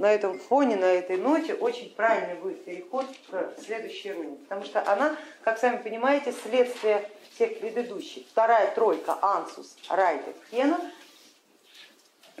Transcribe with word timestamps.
на 0.00 0.10
этом 0.10 0.38
фоне, 0.38 0.76
на 0.76 0.86
этой 0.86 1.18
ноте 1.18 1.52
очень 1.52 1.94
правильный 1.94 2.34
будет 2.34 2.64
переход 2.64 3.04
к 3.30 3.52
следующей 3.62 4.12
руне, 4.12 4.36
потому 4.36 4.64
что 4.64 4.80
она, 4.90 5.14
как 5.42 5.58
сами 5.58 5.76
понимаете, 5.76 6.32
следствие 6.32 7.06
всех 7.34 7.60
предыдущих. 7.60 8.26
Вторая 8.28 8.74
тройка 8.74 9.18
Ансус, 9.20 9.76
Райдер, 9.90 10.32
Хена, 10.50 10.80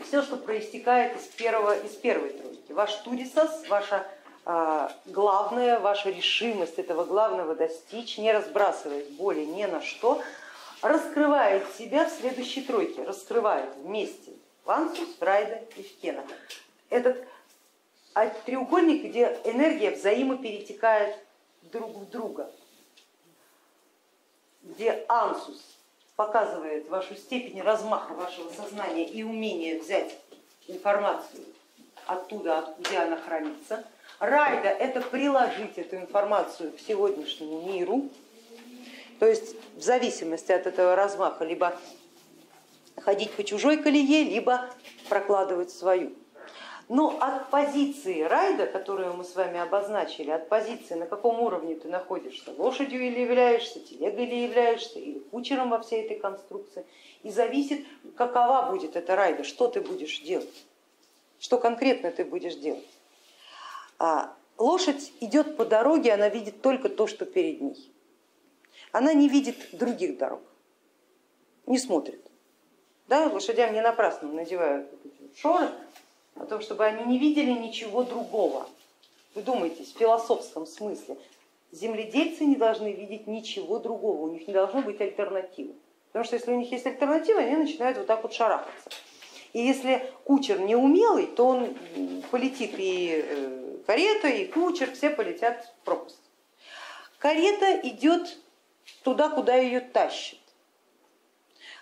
все, 0.02 0.22
что 0.22 0.38
проистекает 0.38 1.14
из, 1.18 1.24
первого, 1.24 1.78
из 1.78 1.90
первой 1.96 2.30
тройки. 2.30 2.72
Ваш 2.72 2.94
Турисас, 2.94 3.68
ваша 3.68 4.06
а, 4.46 4.90
главная, 5.04 5.80
ваша 5.80 6.08
решимость 6.08 6.78
этого 6.78 7.04
главного 7.04 7.54
достичь, 7.54 8.16
не 8.16 8.32
разбрасываясь 8.32 9.08
более 9.08 9.44
ни 9.44 9.66
на 9.66 9.82
что, 9.82 10.22
раскрывает 10.80 11.66
себя 11.76 12.06
в 12.06 12.10
следующей 12.10 12.62
тройке, 12.62 13.02
раскрывает 13.02 13.68
вместе 13.76 14.32
Вансус, 14.64 15.10
Райда 15.20 15.60
и 15.76 15.82
Фкена. 15.82 16.24
Этот 16.88 17.22
треугольник, 18.44 19.04
где 19.04 19.40
энергия 19.44 19.92
взаимоперетекает 19.92 21.16
друг 21.62 21.96
в 21.96 22.10
друга, 22.10 22.50
где 24.62 25.04
Ансус 25.08 25.76
показывает 26.16 26.88
вашу 26.88 27.14
степень 27.16 27.62
размаха 27.62 28.12
вашего 28.12 28.50
сознания 28.50 29.06
и 29.06 29.22
умение 29.22 29.80
взять 29.80 30.18
информацию 30.66 31.44
оттуда, 32.06 32.74
где 32.78 32.98
она 32.98 33.16
хранится. 33.16 33.84
Райда 34.18 34.68
это 34.68 35.00
приложить 35.00 35.78
эту 35.78 35.96
информацию 35.96 36.72
к 36.72 36.80
сегодняшнему 36.80 37.62
миру, 37.62 38.08
то 39.18 39.26
есть 39.26 39.56
в 39.76 39.82
зависимости 39.82 40.52
от 40.52 40.66
этого 40.66 40.94
размаха 40.94 41.44
либо 41.44 41.74
ходить 42.96 43.32
по 43.32 43.44
чужой 43.44 43.78
колее, 43.78 44.24
либо 44.24 44.68
прокладывать 45.08 45.70
свою. 45.70 46.12
Но 46.90 47.16
от 47.20 47.50
позиции 47.50 48.22
райда, 48.22 48.66
которую 48.66 49.14
мы 49.14 49.22
с 49.22 49.36
вами 49.36 49.60
обозначили, 49.60 50.32
от 50.32 50.48
позиции, 50.48 50.94
на 50.94 51.06
каком 51.06 51.38
уровне 51.38 51.76
ты 51.76 51.86
находишься, 51.86 52.50
лошадью 52.58 53.00
или 53.00 53.20
являешься, 53.20 53.78
телегой 53.78 54.24
или 54.24 54.34
являешься, 54.34 54.98
или 54.98 55.20
кучером 55.20 55.70
во 55.70 55.78
всей 55.78 56.02
этой 56.02 56.18
конструкции, 56.18 56.84
и 57.22 57.30
зависит, 57.30 57.86
какова 58.16 58.72
будет 58.72 58.96
эта 58.96 59.14
райда, 59.14 59.44
что 59.44 59.68
ты 59.68 59.80
будешь 59.80 60.18
делать, 60.18 60.66
что 61.38 61.58
конкретно 61.58 62.10
ты 62.10 62.24
будешь 62.24 62.56
делать. 62.56 62.90
А 64.00 64.34
лошадь 64.58 65.12
идет 65.20 65.56
по 65.56 65.64
дороге, 65.64 66.12
она 66.12 66.28
видит 66.28 66.60
только 66.60 66.88
то, 66.88 67.06
что 67.06 67.24
перед 67.24 67.60
ней. 67.60 67.92
Она 68.90 69.12
не 69.12 69.28
видит 69.28 69.54
других 69.70 70.18
дорог, 70.18 70.42
не 71.66 71.78
смотрит. 71.78 72.20
Да, 73.06 73.28
лошадям 73.28 73.74
не 73.74 73.80
напрасно 73.80 74.26
надевают 74.32 74.90
шоры, 75.36 75.70
о 76.40 76.46
том, 76.46 76.60
чтобы 76.60 76.84
они 76.84 77.04
не 77.04 77.18
видели 77.18 77.50
ничего 77.50 78.02
другого. 78.02 78.66
Вы 79.34 79.42
думаете, 79.42 79.84
в 79.84 79.98
философском 79.98 80.66
смысле 80.66 81.16
земледельцы 81.70 82.44
не 82.44 82.56
должны 82.56 82.92
видеть 82.92 83.26
ничего 83.26 83.78
другого, 83.78 84.22
у 84.22 84.32
них 84.32 84.48
не 84.48 84.54
должно 84.54 84.82
быть 84.82 85.00
альтернативы. 85.00 85.74
Потому 86.08 86.24
что 86.24 86.36
если 86.36 86.52
у 86.52 86.58
них 86.58 86.72
есть 86.72 86.86
альтернатива, 86.86 87.40
они 87.40 87.56
начинают 87.56 87.98
вот 87.98 88.06
так 88.06 88.22
вот 88.22 88.32
шарахаться. 88.32 88.90
И 89.52 89.60
если 89.60 90.12
кучер 90.24 90.60
не 90.60 90.74
умелый, 90.74 91.26
то 91.26 91.46
он 91.46 91.76
полетит 92.30 92.74
и 92.76 93.22
э, 93.24 93.76
карета, 93.86 94.28
и 94.28 94.46
кучер, 94.46 94.90
все 94.92 95.10
полетят 95.10 95.64
в 95.64 95.84
пропасть. 95.84 96.20
Карета 97.18 97.78
идет 97.86 98.38
туда, 99.02 99.28
куда 99.28 99.56
ее 99.56 99.80
тащит. 99.80 100.38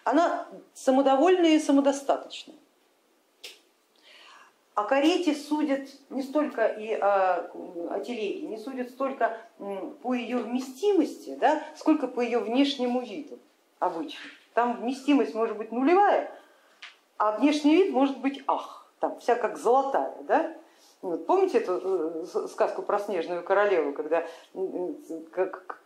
Она 0.04 0.48
самодовольная 0.74 1.50
и 1.50 1.58
самодостаточная. 1.58 2.56
О 4.78 4.84
карете 4.84 5.34
судят 5.34 5.88
не 6.08 6.22
столько 6.22 6.64
и 6.64 6.92
о, 6.92 7.50
о 7.90 7.98
телеге, 7.98 8.46
не 8.46 8.58
судят 8.58 8.90
столько 8.90 9.36
по 10.02 10.14
ее 10.14 10.36
вместимости, 10.36 11.34
да, 11.34 11.64
сколько 11.74 12.06
по 12.06 12.20
ее 12.20 12.38
внешнему 12.38 13.00
виду 13.00 13.40
обычно. 13.80 14.20
Там 14.54 14.76
вместимость 14.76 15.34
может 15.34 15.56
быть 15.56 15.72
нулевая, 15.72 16.30
а 17.16 17.32
внешний 17.32 17.74
вид 17.74 17.92
может 17.92 18.20
быть 18.20 18.44
ах, 18.46 18.88
там 19.00 19.18
вся 19.18 19.34
как 19.34 19.58
золотая. 19.58 20.14
Да? 20.28 20.54
Вот, 21.02 21.26
помните 21.26 21.58
эту 21.58 22.22
э, 22.22 22.46
сказку 22.46 22.82
про 22.82 23.00
снежную 23.00 23.42
королеву, 23.42 23.92
когда 23.92 24.28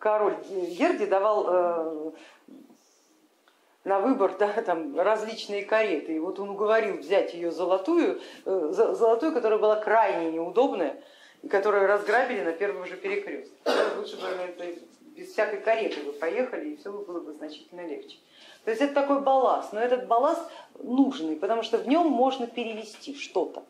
король 0.01 0.37
Герди 0.51 1.07
давал 1.07 1.47
э, 1.49 2.11
на 3.85 3.99
выбор 3.99 4.37
да, 4.39 4.49
там, 4.63 4.99
различные 4.99 5.65
кареты. 5.65 6.17
И 6.17 6.19
вот 6.19 6.39
он 6.39 6.51
уговорил 6.51 6.99
взять 6.99 7.35
ее 7.35 7.51
золотую, 7.51 8.21
э, 8.45 8.69
золотую, 8.73 9.33
которая 9.33 9.59
была 9.59 9.77
крайне 9.77 10.33
неудобная, 10.33 11.03
и 11.43 11.49
которую 11.49 11.87
разграбили 11.87 12.43
на 12.43 12.53
первом 12.53 12.87
же 12.87 12.97
перекрестке. 12.97 13.53
Лучше 13.97 14.17
бы 14.17 14.27
без 15.17 15.33
всякой 15.33 15.61
кареты 15.61 16.03
вы 16.05 16.13
поехали, 16.13 16.71
и 16.71 16.77
все 16.77 16.91
было 16.91 17.21
бы 17.21 17.33
значительно 17.33 17.87
легче. 17.87 18.17
То 18.65 18.71
есть 18.71 18.83
это 18.83 18.95
такой 18.95 19.21
балласт, 19.21 19.73
но 19.73 19.81
этот 19.81 20.07
балласт 20.07 20.43
нужный, 20.79 21.37
потому 21.37 21.63
что 21.63 21.79
в 21.79 21.87
нем 21.87 22.07
можно 22.07 22.47
перевести 22.47 23.15
что-то 23.15 23.65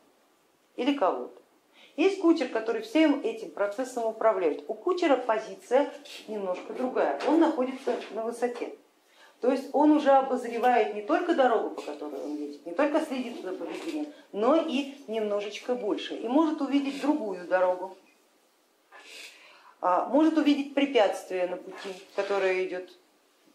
или 0.77 0.95
кого-то. 0.95 1.41
Есть 1.97 2.21
кучер, 2.21 2.49
который 2.49 2.83
всем 2.83 3.21
этим 3.23 3.51
процессом 3.51 4.07
управляет. 4.07 4.65
У 4.69 4.75
кучера 4.75 5.17
позиция 5.17 5.93
немножко 6.29 6.73
другая, 6.73 7.21
он 7.27 7.41
находится 7.41 7.97
на 8.13 8.23
высоте. 8.23 8.75
То 9.43 9.51
есть 9.51 9.71
он 9.73 9.91
уже 9.91 10.11
обозревает 10.13 10.95
не 10.95 11.03
только 11.03 11.35
дорогу, 11.35 11.71
по 11.71 11.83
которой 11.83 12.23
он 12.23 12.37
едет, 12.37 12.65
не 12.65 12.73
только 12.73 13.01
следит 13.01 13.43
за 13.43 13.53
поведением, 13.53 14.07
но 14.31 14.55
и 14.55 14.95
немножечко 15.09 15.75
больше. 15.75 16.15
И 16.15 16.29
может 16.29 16.61
увидеть 16.61 17.03
другую 17.03 17.49
дорогу, 17.49 17.97
а, 19.81 20.07
может 20.07 20.39
увидеть 20.39 20.75
препятствие 20.75 21.49
на 21.49 21.57
пути, 21.57 21.89
которое 22.15 22.65
идет, 22.65 22.97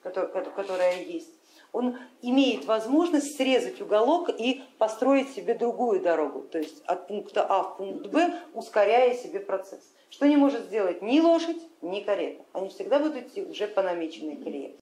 которое 0.04 1.04
есть. 1.04 1.32
Он 1.72 1.98
имеет 2.22 2.66
возможность 2.66 3.38
срезать 3.38 3.80
уголок 3.80 4.30
и 4.30 4.64
построить 4.78 5.30
себе 5.30 5.54
другую 5.54 6.02
дорогу, 6.02 6.42
то 6.42 6.58
есть 6.58 6.84
от 6.86 7.08
пункта 7.08 7.46
А 7.48 7.64
в 7.64 7.78
пункт 7.78 8.08
Б, 8.08 8.38
ускоряя 8.54 9.14
себе 9.14 9.40
процесс. 9.40 9.94
Что 10.10 10.28
не 10.28 10.36
может 10.36 10.66
сделать 10.66 11.02
ни 11.02 11.22
лошадь, 11.22 11.62
ни 11.82 12.02
карета. 12.02 12.44
Они 12.52 12.68
всегда 12.68 13.00
будут 13.00 13.28
идти 13.28 13.42
уже 13.42 13.68
по 13.68 13.82
намеченной 13.82 14.36
колее 14.36 14.76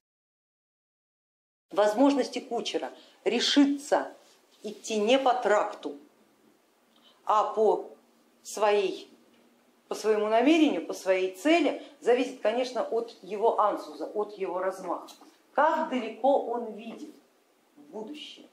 возможности 1.70 2.38
кучера 2.38 2.92
решиться 3.24 4.12
идти 4.62 4.96
не 4.98 5.18
по 5.18 5.34
тракту, 5.34 5.96
а 7.24 7.52
по, 7.54 7.90
своей, 8.42 9.10
по 9.88 9.94
своему 9.94 10.28
намерению, 10.28 10.86
по 10.86 10.92
своей 10.92 11.34
цели, 11.34 11.82
зависит, 12.00 12.40
конечно, 12.40 12.82
от 12.82 13.16
его 13.22 13.60
ансуза, 13.60 14.06
от 14.06 14.38
его 14.38 14.58
размаха. 14.58 15.08
Как 15.52 15.88
далеко 15.88 16.46
он 16.46 16.72
видит 16.74 17.14
в 17.76 17.80
будущее. 17.90 18.46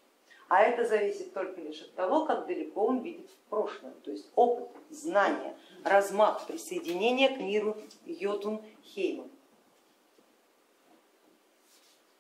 А 0.50 0.62
это 0.62 0.86
зависит 0.86 1.34
только 1.34 1.62
лишь 1.62 1.82
от 1.82 1.94
того, 1.96 2.26
как 2.26 2.46
далеко 2.46 2.86
он 2.86 3.00
видит 3.00 3.28
в 3.30 3.50
прошлое, 3.50 3.94
то 4.04 4.12
есть 4.12 4.28
опыт, 4.36 4.70
знания, 4.92 5.56
размах 5.84 6.46
присоединения 6.46 7.36
к 7.36 7.40
миру 7.40 7.76
Йотун 8.06 8.62
Хейман. 8.84 9.30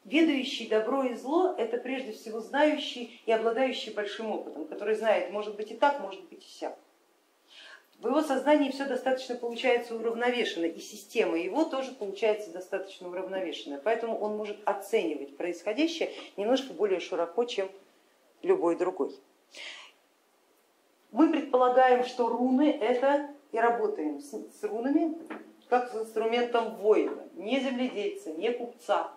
Ведающий 0.05 0.67
добро 0.67 1.03
и 1.03 1.13
зло 1.13 1.55
это 1.57 1.77
прежде 1.77 2.11
всего 2.11 2.41
знающий 2.41 3.21
и 3.25 3.31
обладающий 3.31 3.93
большим 3.93 4.31
опытом, 4.31 4.65
который 4.65 4.95
знает, 4.95 5.31
может 5.31 5.55
быть 5.55 5.71
и 5.71 5.75
так, 5.75 6.01
может 6.01 6.21
быть 6.25 6.45
и 6.45 6.49
сяк. 6.49 6.77
В 7.99 8.07
его 8.07 8.21
сознании 8.21 8.69
все 8.69 8.85
достаточно 8.85 9.35
получается 9.35 9.95
уравновешено, 9.95 10.65
и 10.65 10.79
система 10.81 11.39
его 11.39 11.63
тоже 11.63 11.93
получается 11.93 12.51
достаточно 12.51 13.07
уравновешенная, 13.07 13.79
поэтому 13.81 14.19
он 14.19 14.35
может 14.35 14.57
оценивать 14.65 15.37
происходящее 15.37 16.11
немножко 16.35 16.73
более 16.73 16.99
широко, 16.99 17.45
чем 17.45 17.69
любой 18.41 18.75
другой. 18.75 19.15
Мы 21.13 21.31
предполагаем, 21.31 22.03
что 22.03 22.27
руны 22.27 22.71
это 22.71 23.29
и 23.53 23.57
работаем 23.57 24.19
с, 24.19 24.63
рунами 24.63 25.15
как 25.69 25.93
с 25.93 25.95
инструментом 25.95 26.75
воина, 26.75 27.23
не 27.35 27.61
земледельца, 27.61 28.33
не 28.33 28.51
купца, 28.51 29.13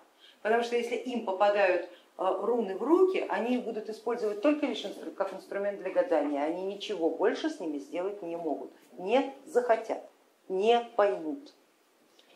Потому 0.47 0.63
что 0.63 0.77
если 0.77 0.95
им 0.95 1.25
попадают 1.25 1.87
э, 1.87 1.89
руны 2.19 2.77
в 2.77 2.83
руки, 2.85 3.27
они 3.31 3.57
их 3.57 3.65
будут 3.65 3.91
использовать 3.91 4.43
только 4.43 4.67
лишь 4.67 4.85
как 5.17 5.35
инструмент 5.35 5.81
для 5.81 5.91
гадания, 5.91 6.41
они 6.41 6.63
ничего 6.63 7.11
больше 7.11 7.51
с 7.51 7.59
ними 7.59 7.79
сделать 7.79 8.23
не 8.23 8.37
могут, 8.37 8.71
не 8.97 9.35
захотят, 9.45 10.09
не 10.49 10.79
поймут. 10.95 11.53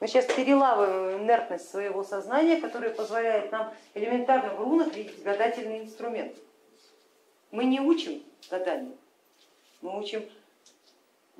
Мы 0.00 0.08
сейчас 0.08 0.24
перелавываем 0.24 1.22
инертность 1.22 1.70
своего 1.70 2.02
сознания, 2.02 2.60
которая 2.60 2.90
позволяет 2.90 3.52
нам 3.52 3.72
элементарно 3.94 4.54
в 4.54 4.60
рунах 4.60 4.92
видеть 4.92 5.22
гадательный 5.22 5.78
инструмент. 5.78 6.34
Мы 7.52 7.64
не 7.64 7.78
учим 7.80 8.24
гаданию, 8.50 8.96
мы 9.82 9.96
учим 9.96 10.28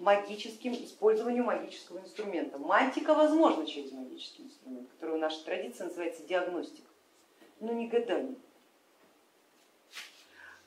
магическим 0.00 0.72
использованию 0.72 1.44
магического 1.44 1.98
инструмента. 1.98 2.58
Мантика 2.58 3.14
возможна 3.14 3.66
через 3.66 3.92
магический 3.92 4.44
инструмент, 4.44 4.88
который 4.90 5.16
в 5.16 5.20
нашей 5.20 5.44
традиции 5.44 5.84
называется 5.84 6.22
диагностика, 6.24 6.88
но 7.60 7.72
не 7.72 7.86
гадание. 7.86 8.34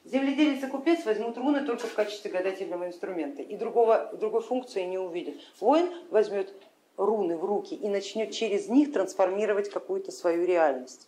Земледелец 0.06 0.64
и 0.64 0.68
купец 0.68 1.06
возьмут 1.06 1.38
руны 1.38 1.66
только 1.66 1.88
в 1.88 1.94
качестве 1.94 2.30
гадательного 2.30 2.88
инструмента 2.88 3.42
и 3.42 3.56
другого, 3.56 4.12
другой 4.14 4.42
функции 4.42 4.84
не 4.84 4.98
увидят. 4.98 5.36
Воин 5.60 5.90
возьмет 6.10 6.54
руны 6.98 7.38
в 7.38 7.46
руки 7.46 7.74
и 7.74 7.88
начнет 7.88 8.32
через 8.32 8.68
них 8.68 8.92
трансформировать 8.92 9.70
какую-то 9.70 10.12
свою 10.12 10.46
реальность. 10.46 11.08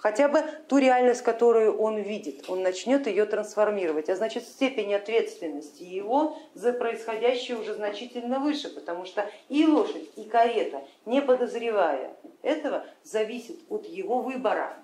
Хотя 0.00 0.28
бы 0.28 0.42
ту 0.66 0.78
реальность, 0.78 1.20
которую 1.20 1.76
он 1.78 1.98
видит, 1.98 2.48
он 2.48 2.62
начнет 2.62 3.06
ее 3.06 3.26
трансформировать, 3.26 4.08
а 4.08 4.16
значит 4.16 4.44
степень 4.44 4.94
ответственности 4.94 5.82
его 5.82 6.38
за 6.54 6.72
происходящее 6.72 7.58
уже 7.58 7.74
значительно 7.74 8.38
выше, 8.38 8.74
потому 8.74 9.04
что 9.04 9.28
и 9.50 9.66
лошадь, 9.66 10.08
и 10.16 10.24
карета, 10.24 10.82
не 11.04 11.20
подозревая 11.20 12.16
этого, 12.40 12.86
зависит 13.04 13.58
от 13.68 13.84
его 13.86 14.20
выбора. 14.22 14.74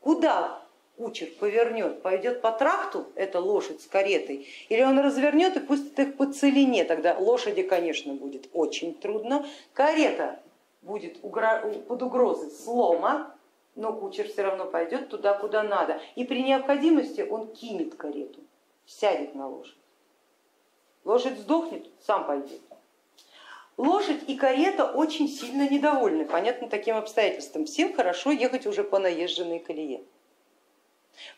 Куда 0.00 0.60
кучер 0.96 1.28
повернет, 1.38 2.02
пойдет 2.02 2.40
по 2.40 2.50
тракту, 2.50 3.06
это 3.14 3.38
лошадь 3.38 3.80
с 3.80 3.86
каретой, 3.86 4.48
или 4.68 4.82
он 4.82 4.98
развернет 4.98 5.56
и 5.56 5.60
пустит 5.60 5.96
их 6.00 6.16
по 6.16 6.26
целине, 6.26 6.82
тогда 6.82 7.16
лошади, 7.16 7.62
конечно, 7.62 8.14
будет 8.14 8.48
очень 8.54 8.92
трудно, 8.92 9.46
карета 9.72 10.40
будет 10.82 11.20
под 11.20 12.02
угрозой 12.02 12.50
слома, 12.50 13.36
но 13.74 13.92
кучер 13.92 14.28
все 14.28 14.42
равно 14.42 14.66
пойдет 14.66 15.08
туда, 15.08 15.34
куда 15.34 15.62
надо. 15.62 16.00
И 16.14 16.24
при 16.24 16.42
необходимости 16.42 17.20
он 17.22 17.48
кинет 17.52 17.94
карету, 17.94 18.40
сядет 18.86 19.34
на 19.34 19.48
лошадь. 19.48 19.76
Лошадь 21.04 21.38
сдохнет, 21.38 21.88
сам 22.04 22.26
пойдет. 22.26 22.60
Лошадь 23.76 24.28
и 24.28 24.36
карета 24.36 24.84
очень 24.84 25.26
сильно 25.26 25.66
недовольны, 25.68 26.26
понятно, 26.26 26.68
таким 26.68 26.96
обстоятельством. 26.96 27.64
Всем 27.64 27.94
хорошо 27.94 28.30
ехать 28.30 28.66
уже 28.66 28.84
по 28.84 28.98
наезженной 28.98 29.58
колее. 29.58 30.02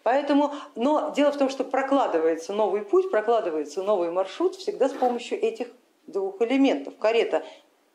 Поэтому, 0.02 0.52
но 0.74 1.12
дело 1.14 1.30
в 1.32 1.38
том, 1.38 1.48
что 1.48 1.64
прокладывается 1.64 2.52
новый 2.52 2.82
путь, 2.82 3.10
прокладывается 3.10 3.82
новый 3.82 4.10
маршрут 4.10 4.56
всегда 4.56 4.88
с 4.88 4.92
помощью 4.92 5.40
этих 5.40 5.68
двух 6.06 6.40
элементов. 6.42 6.96
Карета 6.98 7.44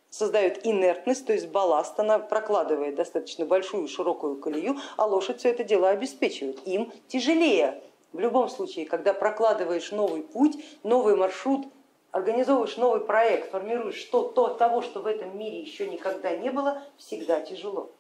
создает 0.10 0.66
инертность, 0.66 1.26
то 1.26 1.34
есть 1.34 1.48
балласт, 1.48 2.00
она 2.00 2.20
прокладывает 2.20 2.96
достаточно 2.96 3.46
большую 3.46 3.88
широкую 3.88 4.38
колею, 4.38 4.78
а 4.96 5.06
лошадь 5.06 5.40
все 5.40 5.50
это 5.50 5.64
дело 5.64 5.90
обеспечивает. 5.90 6.60
Им 6.66 6.92
тяжелее. 7.08 7.84
В 8.14 8.20
любом 8.20 8.50
случае, 8.50 8.86
когда 8.86 9.14
прокладываешь 9.14 9.92
новый 9.92 10.24
путь, 10.24 10.64
новый 10.84 11.16
маршрут, 11.16 11.68
организовываешь 12.12 12.78
новый 12.78 13.02
проект, 13.02 13.52
формируешь 13.52 13.98
что, 13.98 14.24
то, 14.24 14.48
того, 14.48 14.82
что 14.82 15.02
в 15.02 15.08
этом 15.08 15.38
мире 15.38 15.60
еще 15.60 15.88
никогда 15.88 16.36
не 16.36 16.50
было, 16.50 16.84
всегда 16.98 17.42
тяжело. 17.42 17.92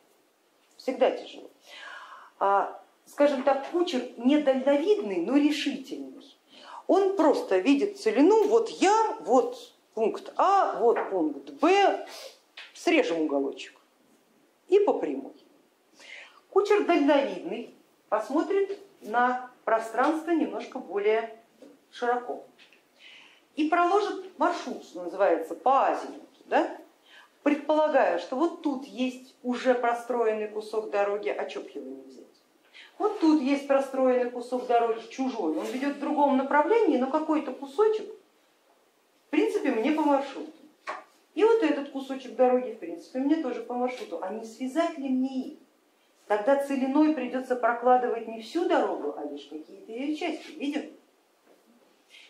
Всегда 0.77 1.11
тяжело. 1.11 1.49
А, 2.39 2.81
скажем 3.05 3.43
так, 3.43 3.69
кучер 3.71 4.01
недальновидный, 4.17 5.17
но 5.17 5.35
решительный. 5.35 6.13
Он 6.87 7.17
просто 7.17 7.57
видит 7.57 7.99
целину, 7.99 8.47
вот 8.47 8.69
я, 8.69 9.17
вот 9.19 9.73
пункт 9.97 10.31
А, 10.35 10.77
вот 10.79 11.09
пункт 11.09 11.49
Б, 11.53 12.05
срежем 12.75 13.21
уголочек 13.21 13.73
и 14.67 14.79
по 14.79 14.93
прямой. 14.93 15.33
Кучер 16.51 16.85
дальновидный 16.85 17.73
посмотрит 18.07 18.77
на 19.01 19.49
пространство 19.65 20.29
немножко 20.29 20.77
более 20.77 21.35
широко 21.89 22.43
и 23.55 23.67
проложит 23.69 24.37
маршрут, 24.37 24.83
что 24.83 25.01
называется, 25.01 25.55
по 25.55 25.87
азимуту, 25.87 26.43
да? 26.45 26.77
предполагая, 27.41 28.19
что 28.19 28.35
вот 28.35 28.61
тут 28.61 28.85
есть 28.85 29.33
уже 29.41 29.73
простроенный 29.73 30.47
кусок 30.47 30.91
дороги, 30.91 31.29
а 31.29 31.43
чё 31.45 31.61
его 31.61 31.89
не 31.89 32.03
взять? 32.03 32.25
Вот 32.99 33.19
тут 33.19 33.41
есть 33.41 33.65
простроенный 33.65 34.29
кусок 34.29 34.67
дороги 34.67 35.01
чужой, 35.09 35.57
он 35.57 35.65
ведет 35.65 35.95
в 35.95 35.99
другом 35.99 36.37
направлении, 36.37 36.97
но 36.97 37.09
какой-то 37.09 37.51
кусочек 37.51 38.05
в 39.27 39.29
принципе, 39.29 39.71
мне 39.71 39.91
по 39.91 40.03
маршруту. 40.03 40.51
И 41.35 41.43
вот 41.43 41.61
этот 41.61 41.89
кусочек 41.89 42.35
дороги, 42.35 42.71
в 42.71 42.79
принципе, 42.79 43.19
мне 43.19 43.35
тоже 43.35 43.61
по 43.61 43.73
маршруту. 43.73 44.19
А 44.23 44.33
не 44.33 44.45
связать 44.45 44.97
ли 44.97 45.09
мне 45.09 45.47
их? 45.49 45.59
Тогда 46.27 46.55
целиной 46.55 47.13
придется 47.13 47.55
прокладывать 47.55 48.27
не 48.27 48.41
всю 48.41 48.67
дорогу, 48.67 49.15
а 49.17 49.25
лишь 49.25 49.45
какие-то 49.45 49.91
ее 49.91 50.15
части. 50.15 50.51
Видим? 50.57 50.91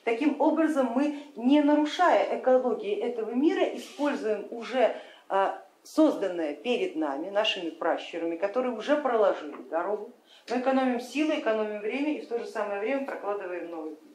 Таким 0.03 0.41
образом, 0.41 0.91
мы, 0.93 1.23
не 1.35 1.61
нарушая 1.61 2.39
экологии 2.39 2.95
этого 2.95 3.31
мира, 3.31 3.63
используем 3.75 4.47
уже 4.51 4.95
а, 5.29 5.63
созданное 5.83 6.55
перед 6.55 6.95
нами, 6.95 7.29
нашими 7.29 7.69
пращурами, 7.69 8.37
которые 8.37 8.75
уже 8.75 8.97
проложили 8.97 9.55
дорогу. 9.69 10.11
Мы 10.49 10.59
экономим 10.59 10.99
силы, 10.99 11.39
экономим 11.39 11.79
время 11.79 12.17
и 12.17 12.21
в 12.21 12.27
то 12.27 12.39
же 12.39 12.45
самое 12.45 12.79
время 12.79 13.05
прокладываем 13.05 13.69
новый 13.69 13.95
путь 13.95 14.07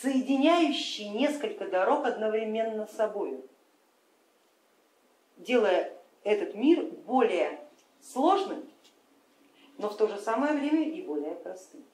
соединяющий 0.00 1.08
несколько 1.08 1.66
дорог 1.66 2.06
одновременно 2.06 2.86
с 2.86 2.92
собой, 2.92 3.44
делая 5.36 5.92
этот 6.24 6.54
мир 6.54 6.84
более 7.06 7.60
сложным, 8.00 8.64
но 9.78 9.90
в 9.90 9.96
то 9.96 10.06
же 10.06 10.18
самое 10.18 10.54
время 10.54 10.88
и 10.88 11.02
более 11.02 11.34
простым. 11.34 11.84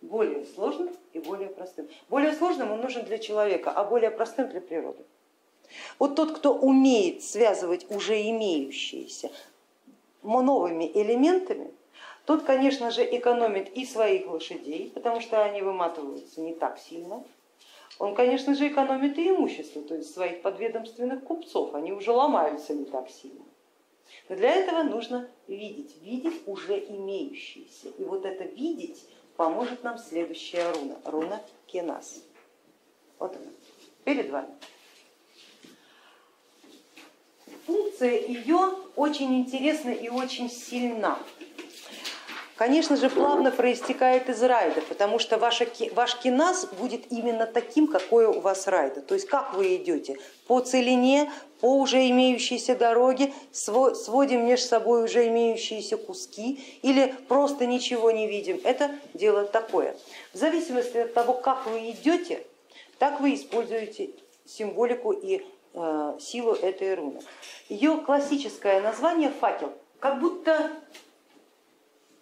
Более 0.00 0.46
сложным 0.46 0.94
и 1.12 1.18
более 1.18 1.48
простым. 1.48 1.88
Более 2.08 2.32
сложным 2.32 2.70
он 2.70 2.80
нужен 2.80 3.04
для 3.04 3.18
человека, 3.18 3.70
а 3.70 3.84
более 3.84 4.10
простым 4.10 4.48
для 4.48 4.60
природы. 4.60 5.04
Вот 5.98 6.14
тот, 6.14 6.36
кто 6.36 6.54
умеет 6.54 7.24
связывать 7.24 7.90
уже 7.90 8.22
имеющиеся 8.30 9.30
новыми 10.22 10.90
элементами, 10.94 11.72
Тот, 12.26 12.42
конечно 12.42 12.90
же, 12.90 13.04
экономит 13.04 13.72
и 13.76 13.86
своих 13.86 14.26
лошадей, 14.26 14.90
потому 14.92 15.20
что 15.20 15.44
они 15.44 15.62
выматываются 15.62 16.40
не 16.40 16.54
так 16.54 16.78
сильно. 16.78 17.24
Он, 18.00 18.16
конечно 18.16 18.54
же, 18.56 18.66
экономит 18.66 19.16
и 19.16 19.28
имущество, 19.30 19.80
то 19.80 19.94
есть 19.94 20.12
своих 20.12 20.42
подведомственных 20.42 21.22
купцов, 21.22 21.74
они 21.74 21.92
уже 21.92 22.10
ломаются 22.10 22.74
не 22.74 22.84
так 22.84 23.08
сильно. 23.08 23.44
Но 24.28 24.34
для 24.34 24.50
этого 24.50 24.82
нужно 24.82 25.30
видеть, 25.46 25.96
видеть 26.02 26.42
уже 26.46 26.78
имеющиеся. 26.78 27.88
И 27.96 28.04
вот 28.04 28.24
это 28.26 28.42
видеть 28.42 29.04
поможет 29.36 29.84
нам 29.84 29.96
следующая 29.96 30.72
руна, 30.72 30.96
руна 31.04 31.42
Кенас. 31.66 32.24
Вот 33.20 33.36
она, 33.36 33.52
перед 34.04 34.30
вами. 34.30 34.48
Функция 37.66 38.18
ее 38.26 38.74
очень 38.96 39.38
интересна 39.38 39.90
и 39.90 40.08
очень 40.08 40.50
сильна 40.50 41.18
конечно 42.56 42.96
же, 42.96 43.08
плавно 43.08 43.50
проистекает 43.50 44.28
из 44.28 44.42
райда, 44.42 44.80
потому 44.88 45.18
что 45.18 45.38
ваша, 45.38 45.66
ваш 45.92 46.16
киназ 46.16 46.66
будет 46.78 47.12
именно 47.12 47.46
таким, 47.46 47.86
какой 47.86 48.26
у 48.26 48.40
вас 48.40 48.66
райда. 48.66 49.00
То 49.02 49.14
есть 49.14 49.28
как 49.28 49.54
вы 49.54 49.76
идете 49.76 50.18
по 50.46 50.60
целине, 50.60 51.30
по 51.60 51.78
уже 51.78 52.08
имеющейся 52.10 52.74
дороге, 52.74 53.32
сводим 53.52 54.46
между 54.46 54.66
собой 54.66 55.04
уже 55.04 55.26
имеющиеся 55.28 55.96
куски 55.96 56.62
или 56.82 57.14
просто 57.28 57.66
ничего 57.66 58.10
не 58.10 58.26
видим. 58.26 58.60
Это 58.64 58.90
дело 59.14 59.44
такое. 59.44 59.96
В 60.32 60.36
зависимости 60.36 60.98
от 60.98 61.14
того, 61.14 61.34
как 61.34 61.66
вы 61.66 61.90
идете, 61.90 62.44
так 62.98 63.20
вы 63.20 63.34
используете 63.34 64.10
символику 64.46 65.12
и 65.12 65.44
э, 65.74 66.16
силу 66.20 66.52
этой 66.52 66.94
руны. 66.94 67.20
Ее 67.68 67.98
классическое 67.98 68.80
название 68.80 69.30
факел, 69.30 69.72
как 69.98 70.20
будто 70.20 70.70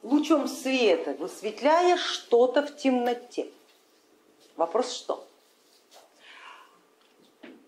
лучом 0.05 0.47
света, 0.47 1.17
высветляя 1.19 1.97
что-то 1.97 2.63
в 2.63 2.77
темноте. 2.77 3.49
Вопрос 4.57 4.93
что? 4.93 5.27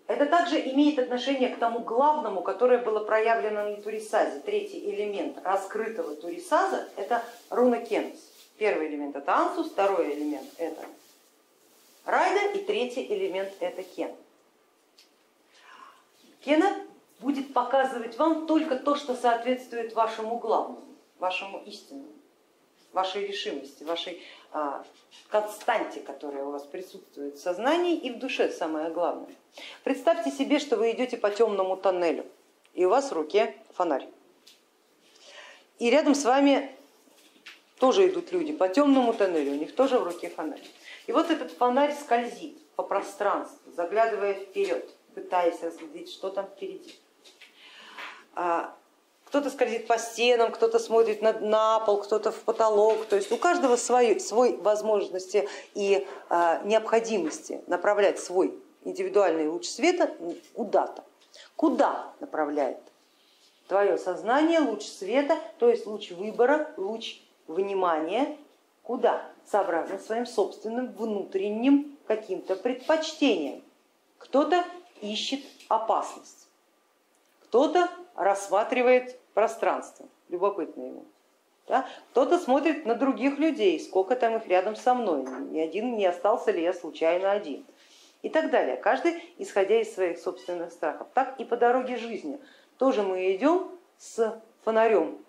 Это 0.05 0.25
также 0.25 0.57
имеет 0.69 0.99
отношение 0.99 1.49
к 1.49 1.59
тому 1.59 1.79
главному, 1.79 2.41
которое 2.41 2.77
было 2.77 3.03
проявлено 3.03 3.71
на 3.71 3.75
Турисазе. 3.81 4.39
Третий 4.39 4.89
элемент 4.89 5.37
раскрытого 5.43 6.15
Турисаза 6.15 6.87
это 6.95 7.23
руна 7.49 7.79
Кенс. 7.79 8.17
Первый 8.57 8.87
элемент 8.87 9.15
это 9.17 9.35
Ансус, 9.35 9.69
второй 9.69 10.13
элемент 10.13 10.47
это 10.57 10.85
Райда 12.05 12.57
и 12.57 12.63
третий 12.63 13.05
элемент 13.05 13.51
это 13.59 13.83
Кен. 13.83 14.15
Кена 16.39 16.73
будет 17.19 17.51
показывать 17.51 18.17
вам 18.17 18.47
только 18.47 18.77
то, 18.77 18.95
что 18.95 19.13
соответствует 19.13 19.93
вашему 19.93 20.37
главному, 20.37 20.85
вашему 21.19 21.61
истинному 21.65 22.16
вашей 22.97 23.27
решимости, 23.27 23.83
вашей 23.83 24.23
а, 24.51 24.83
константе, 25.29 25.99
которая 25.99 26.43
у 26.43 26.51
вас 26.51 26.63
присутствует 26.63 27.35
в 27.35 27.39
сознании 27.39 27.95
и 27.95 28.09
в 28.09 28.17
душе, 28.17 28.49
самое 28.49 28.89
главное. 28.89 29.35
Представьте 29.83 30.31
себе, 30.31 30.57
что 30.57 30.77
вы 30.77 30.91
идете 30.91 31.15
по 31.15 31.29
темному 31.29 31.77
тоннелю, 31.77 32.25
и 32.73 32.85
у 32.85 32.89
вас 32.89 33.11
в 33.11 33.13
руке 33.13 33.55
фонарь. 33.75 34.07
И 35.77 35.91
рядом 35.91 36.15
с 36.15 36.25
вами 36.25 36.75
тоже 37.77 38.07
идут 38.09 38.31
люди 38.31 38.51
по 38.51 38.67
темному 38.67 39.13
тоннелю, 39.13 39.51
у 39.51 39.55
них 39.55 39.75
тоже 39.75 39.99
в 39.99 40.03
руке 40.03 40.29
фонарь. 40.29 40.63
И 41.05 41.11
вот 41.11 41.29
этот 41.29 41.51
фонарь 41.51 41.93
скользит 41.93 42.57
по 42.75 42.81
пространству, 42.81 43.71
заглядывая 43.73 44.33
вперед, 44.33 44.89
пытаясь 45.13 45.61
разглядеть, 45.61 46.11
что 46.11 46.31
там 46.31 46.47
впереди. 46.47 46.95
Кто-то 49.27 49.49
скользит 49.49 49.87
по 49.87 49.97
стенам, 49.97 50.51
кто-то 50.51 50.79
смотрит 50.79 51.21
на, 51.21 51.33
на 51.33 51.79
пол, 51.81 51.97
кто-то 51.97 52.31
в 52.31 52.39
потолок. 52.43 53.05
То 53.05 53.17
есть 53.17 53.31
у 53.31 53.37
каждого 53.37 53.75
свой, 53.75 54.19
свой 54.21 54.55
возможности 54.55 55.49
и 55.73 56.07
э, 56.29 56.59
необходимости 56.63 57.61
направлять 57.67 58.19
свой 58.19 58.57
индивидуальный 58.85 59.49
луч 59.49 59.67
света 59.67 60.15
куда-то. 60.53 61.03
Куда 61.57 62.13
направляет 62.21 62.79
твое 63.67 63.97
сознание 63.97 64.59
луч 64.59 64.83
света, 64.83 65.37
то 65.59 65.69
есть 65.69 65.85
луч 65.85 66.11
выбора, 66.11 66.73
луч 66.77 67.21
внимания, 67.47 68.37
куда? 68.81 69.29
Сообразно 69.45 69.99
своим 69.99 70.25
собственным 70.25 70.93
внутренним 70.93 71.97
каким-то 72.07 72.55
предпочтением. 72.55 73.61
Кто-то 74.17 74.63
ищет 75.01 75.41
опасность, 75.67 76.46
кто-то 77.49 77.89
рассматривает 78.15 79.19
пространство, 79.33 80.07
любопытно 80.29 80.83
ему. 80.83 81.05
Да? 81.67 81.85
Кто-то 82.11 82.37
смотрит 82.39 82.85
на 82.85 82.95
других 82.95 83.37
людей, 83.39 83.79
сколько 83.79 84.15
там 84.15 84.37
их 84.37 84.47
рядом 84.47 84.75
со 84.75 84.93
мной, 84.93 85.25
ни 85.51 85.59
один 85.59 85.97
не 85.97 86.05
остался 86.05 86.51
ли 86.51 86.61
я 86.61 86.73
случайно 86.73 87.31
один. 87.31 87.65
И 88.23 88.29
так 88.29 88.49
далее. 88.49 88.77
Каждый 88.77 89.23
исходя 89.37 89.79
из 89.79 89.93
своих 89.93 90.19
собственных 90.19 90.71
страхов. 90.71 91.07
Так 91.13 91.39
и 91.39 91.45
по 91.45 91.55
дороге 91.55 91.97
жизни. 91.97 92.39
Тоже 92.77 93.03
мы 93.03 93.35
идем 93.35 93.69
с 93.97 94.41
фонарем 94.63 95.19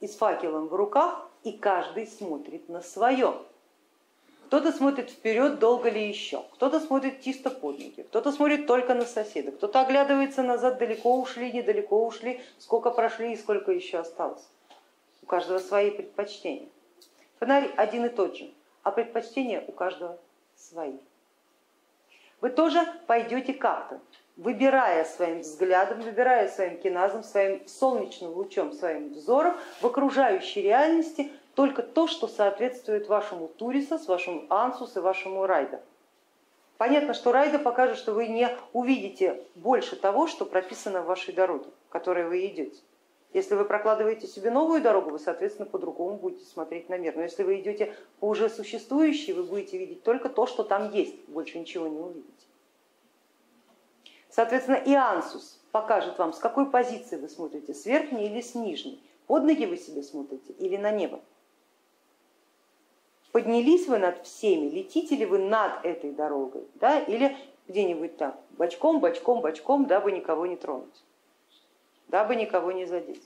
и 0.00 0.08
с 0.08 0.16
факелом 0.16 0.68
в 0.68 0.74
руках, 0.74 1.28
и 1.44 1.52
каждый 1.52 2.06
смотрит 2.06 2.68
на 2.68 2.80
свое. 2.80 3.34
Кто-то 4.54 4.70
смотрит 4.70 5.10
вперед, 5.10 5.58
долго 5.58 5.90
ли 5.90 6.08
еще, 6.08 6.44
кто-то 6.52 6.78
смотрит 6.78 7.22
чисто 7.22 7.50
под 7.50 7.76
ноги, 7.80 8.02
кто-то 8.02 8.30
смотрит 8.30 8.68
только 8.68 8.94
на 8.94 9.04
соседа, 9.04 9.50
кто-то 9.50 9.80
оглядывается 9.80 10.44
назад, 10.44 10.78
далеко 10.78 11.18
ушли, 11.20 11.50
недалеко 11.50 12.06
ушли, 12.06 12.40
сколько 12.58 12.92
прошли 12.92 13.32
и 13.32 13.36
сколько 13.36 13.72
еще 13.72 13.98
осталось. 13.98 14.46
У 15.24 15.26
каждого 15.26 15.58
свои 15.58 15.90
предпочтения. 15.90 16.68
Фонарь 17.40 17.68
один 17.76 18.04
и 18.04 18.08
тот 18.08 18.36
же, 18.36 18.48
а 18.84 18.92
предпочтения 18.92 19.64
у 19.66 19.72
каждого 19.72 20.20
свои. 20.54 20.98
Вы 22.40 22.50
тоже 22.50 22.86
пойдете 23.08 23.54
как-то, 23.54 23.98
выбирая 24.36 25.04
своим 25.04 25.40
взглядом, 25.40 26.00
выбирая 26.00 26.48
своим 26.48 26.78
киназом, 26.78 27.24
своим 27.24 27.66
солнечным 27.66 28.30
лучом, 28.30 28.72
своим 28.72 29.14
взором 29.14 29.56
в 29.80 29.86
окружающей 29.86 30.62
реальности 30.62 31.32
только 31.54 31.82
то, 31.82 32.06
что 32.06 32.28
соответствует 32.28 33.08
вашему 33.08 33.48
Турисас, 33.48 34.08
вашему 34.08 34.46
Ансус 34.50 34.96
и 34.96 35.00
вашему 35.00 35.46
Райда. 35.46 35.82
Понятно, 36.76 37.14
что 37.14 37.32
Райда 37.32 37.58
покажет, 37.58 37.96
что 37.96 38.12
вы 38.12 38.26
не 38.26 38.48
увидите 38.72 39.42
больше 39.54 39.96
того, 39.96 40.26
что 40.26 40.44
прописано 40.44 41.02
в 41.02 41.06
вашей 41.06 41.32
дороге, 41.32 41.66
которой 41.88 42.26
вы 42.26 42.46
идете. 42.46 42.80
Если 43.32 43.54
вы 43.54 43.64
прокладываете 43.64 44.26
себе 44.26 44.50
новую 44.50 44.80
дорогу, 44.80 45.10
вы, 45.10 45.18
соответственно, 45.18 45.66
по-другому 45.66 46.16
будете 46.16 46.44
смотреть 46.44 46.88
на 46.88 46.98
мир. 46.98 47.14
Но 47.16 47.22
если 47.22 47.42
вы 47.42 47.60
идете 47.60 47.94
по 48.20 48.26
уже 48.26 48.48
существующей, 48.48 49.32
вы 49.32 49.42
будете 49.42 49.76
видеть 49.76 50.02
только 50.04 50.28
то, 50.28 50.46
что 50.46 50.62
там 50.62 50.92
есть, 50.92 51.16
больше 51.28 51.58
ничего 51.58 51.88
не 51.88 51.98
увидите. 51.98 52.30
Соответственно, 54.30 54.76
и 54.76 54.92
ансус 54.94 55.60
покажет 55.72 56.18
вам, 56.18 56.32
с 56.32 56.38
какой 56.38 56.70
позиции 56.70 57.16
вы 57.16 57.28
смотрите, 57.28 57.74
с 57.74 57.86
верхней 57.86 58.26
или 58.26 58.40
с 58.40 58.54
нижней. 58.54 59.00
Под 59.26 59.44
ноги 59.44 59.64
вы 59.64 59.76
себе 59.76 60.02
смотрите 60.02 60.52
или 60.52 60.76
на 60.76 60.90
небо. 60.90 61.20
Поднялись 63.34 63.88
вы 63.88 63.98
над 63.98 64.24
всеми, 64.24 64.68
летите 64.68 65.16
ли 65.16 65.26
вы 65.26 65.38
над 65.38 65.84
этой 65.84 66.12
дорогой, 66.12 66.62
да, 66.76 67.00
или 67.00 67.36
где-нибудь 67.66 68.16
там, 68.16 68.38
бочком, 68.50 69.00
бочком, 69.00 69.40
бочком, 69.40 69.86
дабы 69.86 70.12
никого 70.12 70.46
не 70.46 70.54
тронуть, 70.54 71.02
дабы 72.06 72.36
никого 72.36 72.70
не 72.70 72.86
задеть. 72.86 73.24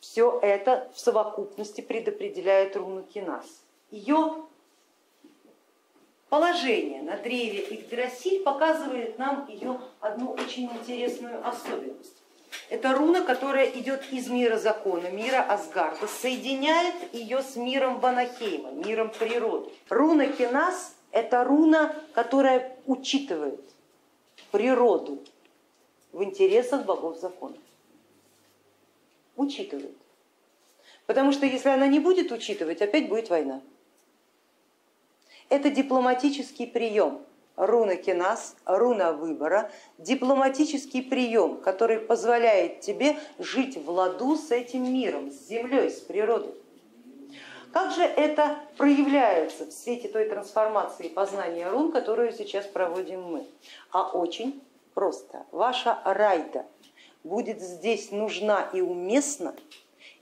Все 0.00 0.38
это 0.42 0.90
в 0.94 1.00
совокупности 1.00 1.80
предопределяет 1.80 2.76
руну 2.76 3.04
Кинас. 3.04 3.62
Ее 3.90 4.44
положение 6.28 7.00
на 7.00 7.16
древе 7.16 7.60
Игдрасиль 7.70 8.42
показывает 8.42 9.18
нам 9.18 9.48
ее 9.48 9.80
одну 10.00 10.32
очень 10.32 10.66
интересную 10.66 11.40
особенность. 11.48 12.19
Это 12.68 12.94
руна, 12.94 13.22
которая 13.22 13.66
идет 13.70 14.12
из 14.12 14.28
мира 14.28 14.56
закона, 14.56 15.08
мира 15.08 15.42
Асгарда, 15.42 16.06
соединяет 16.06 16.94
ее 17.12 17.42
с 17.42 17.56
миром 17.56 18.00
Ванахейма, 18.00 18.72
миром 18.72 19.10
природы. 19.10 19.70
Руна 19.88 20.26
Кинас 20.26 20.94
это 21.12 21.42
руна, 21.44 21.94
которая 22.12 22.76
учитывает 22.86 23.60
природу 24.52 25.22
в 26.12 26.22
интересах 26.22 26.84
богов 26.84 27.18
закона. 27.18 27.56
Учитывает. 29.36 29.96
Потому 31.06 31.32
что 31.32 31.46
если 31.46 31.70
она 31.70 31.88
не 31.88 31.98
будет 31.98 32.30
учитывать, 32.30 32.82
опять 32.82 33.08
будет 33.08 33.30
война. 33.30 33.60
Это 35.48 35.70
дипломатический 35.70 36.66
прием. 36.66 37.24
Руна 37.56 37.96
кинас, 37.96 38.56
руна 38.64 39.12
выбора, 39.12 39.70
дипломатический 39.98 41.02
прием, 41.02 41.58
который 41.58 41.98
позволяет 41.98 42.80
тебе 42.80 43.18
жить 43.38 43.76
в 43.76 43.90
ладу 43.90 44.36
с 44.36 44.50
этим 44.50 44.92
миром, 44.92 45.30
с 45.30 45.48
землей, 45.48 45.90
с 45.90 46.00
природой. 46.00 46.54
Как 47.72 47.92
же 47.92 48.02
это 48.02 48.58
проявляется 48.76 49.66
в 49.66 49.72
свете 49.72 50.08
той 50.08 50.28
трансформации 50.28 51.08
познания 51.08 51.68
рун, 51.68 51.92
которую 51.92 52.32
сейчас 52.32 52.66
проводим 52.66 53.22
мы? 53.22 53.46
А 53.92 54.10
очень 54.10 54.60
просто. 54.94 55.44
Ваша 55.52 56.00
райда 56.04 56.66
будет 57.22 57.60
здесь 57.60 58.10
нужна 58.10 58.68
и 58.72 58.80
уместна, 58.80 59.54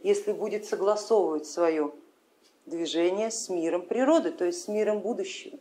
если 0.03 0.33
будет 0.33 0.67
согласовывать 0.67 1.47
свое 1.47 1.93
движение 2.67 3.31
с 3.31 3.49
миром 3.49 3.83
природы, 3.83 4.31
то 4.31 4.45
есть 4.45 4.65
с 4.65 4.69
миром 4.69 5.01
будущего. 5.01 5.59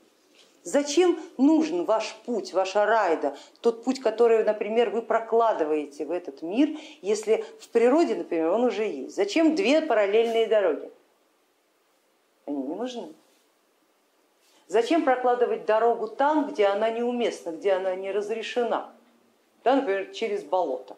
Зачем 0.68 1.18
нужен 1.38 1.86
ваш 1.86 2.14
путь, 2.26 2.52
ваша 2.52 2.86
райда, 2.86 3.38
тот 3.62 3.86
путь, 3.86 4.02
который, 4.02 4.44
например, 4.44 4.90
вы 4.90 5.02
прокладываете 5.02 6.06
в 6.06 6.12
этот 6.12 6.42
мир, 6.42 6.78
если 7.02 7.46
в 7.62 7.70
природе, 7.70 8.16
например, 8.16 8.50
он 8.50 8.66
уже 8.66 8.84
есть? 8.84 9.16
Зачем 9.16 9.56
две 9.56 9.82
параллельные 9.82 10.46
дороги? 10.46 10.92
Они 12.46 12.62
не 12.64 12.76
нужны. 12.76 13.14
Зачем 14.68 15.06
прокладывать 15.06 15.66
дорогу 15.66 16.10
там, 16.10 16.50
где 16.50 16.66
она 16.66 16.90
неуместна, 16.90 17.52
где 17.52 17.72
она 17.72 17.96
не 17.96 18.12
разрешена? 18.12 18.94
Да, 19.64 19.78
например, 19.78 20.12
через 20.14 20.44
болото. 20.44 20.98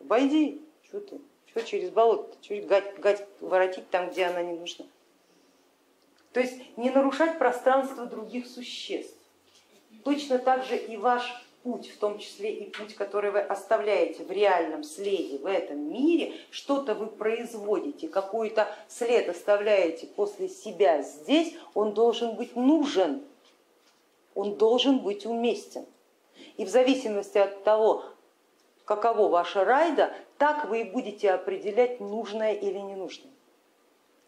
Обойди, 0.00 0.60
что 0.82 1.00
ты? 1.00 1.18
Что 1.46 1.62
через 1.62 1.88
болото? 1.88 2.36
Чуть 2.42 2.66
гать, 2.66 3.00
гать 3.00 3.26
воротить 3.40 3.88
там, 3.88 4.10
где 4.10 4.26
она 4.26 4.42
не 4.42 4.58
нужна. 4.58 4.84
То 6.32 6.40
есть 6.40 6.76
не 6.76 6.90
нарушать 6.90 7.38
пространство 7.38 8.06
других 8.06 8.46
существ. 8.46 9.16
Точно 10.04 10.38
так 10.38 10.64
же 10.64 10.76
и 10.76 10.96
ваш 10.96 11.44
путь, 11.62 11.90
в 11.90 11.98
том 11.98 12.18
числе 12.18 12.52
и 12.52 12.70
путь, 12.70 12.94
который 12.94 13.30
вы 13.30 13.40
оставляете 13.40 14.24
в 14.24 14.30
реальном 14.30 14.82
следе 14.82 15.38
в 15.38 15.46
этом 15.46 15.92
мире, 15.92 16.34
что-то 16.50 16.94
вы 16.94 17.06
производите, 17.06 18.08
какой-то 18.08 18.68
след 18.88 19.28
оставляете 19.28 20.06
после 20.06 20.48
себя 20.48 21.02
здесь, 21.02 21.54
он 21.74 21.92
должен 21.92 22.36
быть 22.36 22.56
нужен, 22.56 23.22
он 24.34 24.54
должен 24.56 25.00
быть 25.00 25.26
уместен. 25.26 25.84
И 26.56 26.64
в 26.64 26.68
зависимости 26.68 27.38
от 27.38 27.62
того, 27.64 28.04
каково 28.84 29.28
ваша 29.28 29.64
райда, 29.64 30.14
так 30.38 30.68
вы 30.68 30.82
и 30.82 30.84
будете 30.84 31.30
определять 31.30 32.00
нужное 32.00 32.54
или 32.54 32.78
ненужное. 32.78 33.32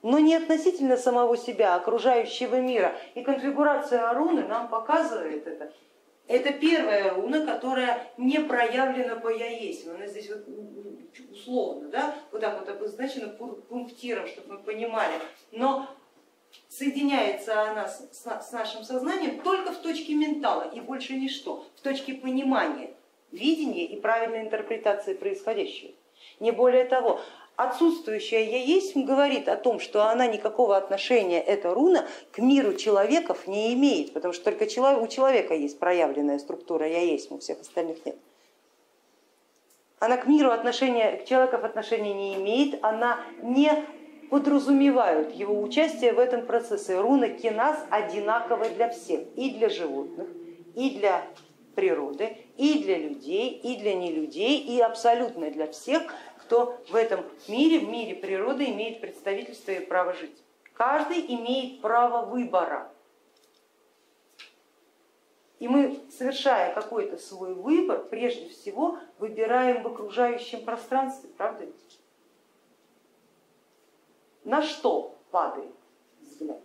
Но 0.02 0.18
не 0.18 0.34
относительно 0.34 0.96
самого 0.96 1.36
себя, 1.36 1.76
окружающего 1.76 2.56
мира. 2.56 2.94
И 3.14 3.22
конфигурация 3.22 4.12
руны 4.12 4.42
нам 4.42 4.68
показывает 4.68 5.46
это. 5.46 5.72
Это 6.26 6.52
первая 6.52 7.14
руна, 7.14 7.46
которая 7.46 8.06
не 8.16 8.40
проявлена 8.40 9.16
по 9.16 9.28
я 9.28 9.48
есть. 9.48 9.86
Она 9.86 10.06
здесь 10.06 10.30
вот 10.30 10.44
условно, 11.30 11.88
да, 11.88 12.14
вот 12.30 12.40
так 12.40 12.58
вот 12.58 12.68
обозначена 12.68 13.28
пунктиром, 13.28 14.26
чтобы 14.26 14.54
мы 14.54 14.58
понимали. 14.60 15.14
Но 15.50 15.86
соединяется 16.68 17.70
она 17.70 17.88
с 17.88 18.52
нашим 18.52 18.84
сознанием 18.84 19.40
только 19.40 19.72
в 19.72 19.78
точке 19.78 20.14
ментала 20.14 20.70
и 20.70 20.80
больше 20.80 21.14
ничто, 21.14 21.64
в 21.76 21.80
точке 21.80 22.14
понимания, 22.14 22.90
видения 23.30 23.86
и 23.86 24.00
правильной 24.00 24.42
интерпретации 24.42 25.14
происходящего. 25.14 25.92
Не 26.40 26.50
более 26.50 26.84
того, 26.84 27.20
отсутствующая 27.56 28.42
я 28.42 28.58
есть 28.58 28.96
говорит 28.96 29.48
о 29.48 29.56
том, 29.56 29.80
что 29.80 30.08
она 30.08 30.26
никакого 30.26 30.76
отношения, 30.76 31.40
эта 31.40 31.72
руна, 31.74 32.06
к 32.30 32.38
миру 32.38 32.74
человеков 32.74 33.46
не 33.46 33.74
имеет, 33.74 34.12
потому 34.12 34.32
что 34.32 34.44
только 34.44 34.64
у 34.64 35.06
человека 35.06 35.54
есть 35.54 35.78
проявленная 35.78 36.38
структура 36.38 36.86
я 36.86 37.00
есть, 37.00 37.30
у 37.30 37.38
всех 37.38 37.60
остальных 37.60 38.04
нет. 38.04 38.16
Она 39.98 40.16
к 40.16 40.26
миру 40.26 40.50
отношения, 40.50 41.16
к 41.18 41.26
человеков 41.26 41.62
отношения 41.62 42.12
не 42.12 42.34
имеет, 42.34 42.82
она 42.82 43.20
не 43.42 43.70
подразумевает 44.30 45.32
его 45.34 45.60
участие 45.60 46.12
в 46.12 46.18
этом 46.18 46.44
процессе. 46.46 46.98
Руна 46.98 47.28
киназ 47.28 47.78
одинаковая 47.90 48.70
для 48.70 48.88
всех, 48.88 49.20
и 49.36 49.50
для 49.50 49.68
животных, 49.68 50.26
и 50.74 50.90
для 50.90 51.24
природы 51.74 52.36
и 52.56 52.82
для 52.82 52.98
людей, 52.98 53.50
и 53.50 53.76
для 53.76 53.94
нелюдей, 53.94 54.58
и 54.58 54.80
абсолютно 54.80 55.50
для 55.50 55.66
всех, 55.66 56.02
кто 56.52 56.78
в 56.90 56.94
этом 56.96 57.24
мире, 57.48 57.78
в 57.78 57.88
мире 57.88 58.14
природы 58.14 58.66
имеет 58.66 59.00
представительство 59.00 59.70
и 59.70 59.80
право 59.80 60.12
жить. 60.12 60.36
Каждый 60.74 61.24
имеет 61.34 61.80
право 61.80 62.26
выбора. 62.26 62.92
И 65.60 65.66
мы, 65.66 65.98
совершая 66.10 66.74
какой-то 66.74 67.16
свой 67.16 67.54
выбор, 67.54 68.04
прежде 68.04 68.50
всего 68.50 68.98
выбираем 69.18 69.82
в 69.82 69.86
окружающем 69.86 70.62
пространстве, 70.62 71.30
правда 71.38 71.64
ведь? 71.64 71.98
На 74.44 74.60
что 74.60 75.16
падает 75.30 75.72
взгляд? 76.20 76.60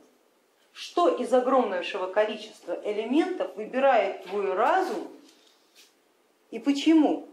Что 0.74 1.16
из 1.16 1.34
огромнейшего 1.34 2.12
количества 2.12 2.78
элементов 2.84 3.56
выбирает 3.56 4.26
твой 4.26 4.54
разум 4.54 5.08
и 6.52 6.60
почему? 6.60 7.27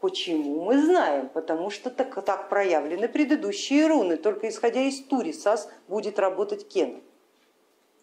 Почему 0.00 0.64
мы 0.64 0.80
знаем? 0.80 1.28
Потому 1.28 1.70
что 1.70 1.90
так, 1.90 2.24
так 2.24 2.48
проявлены 2.48 3.08
предыдущие 3.08 3.88
руны, 3.88 4.16
только 4.16 4.48
исходя 4.48 4.80
из 4.80 5.02
тури 5.02 5.32
САС 5.32 5.68
будет 5.88 6.18
работать 6.18 6.68
Кен. 6.68 7.02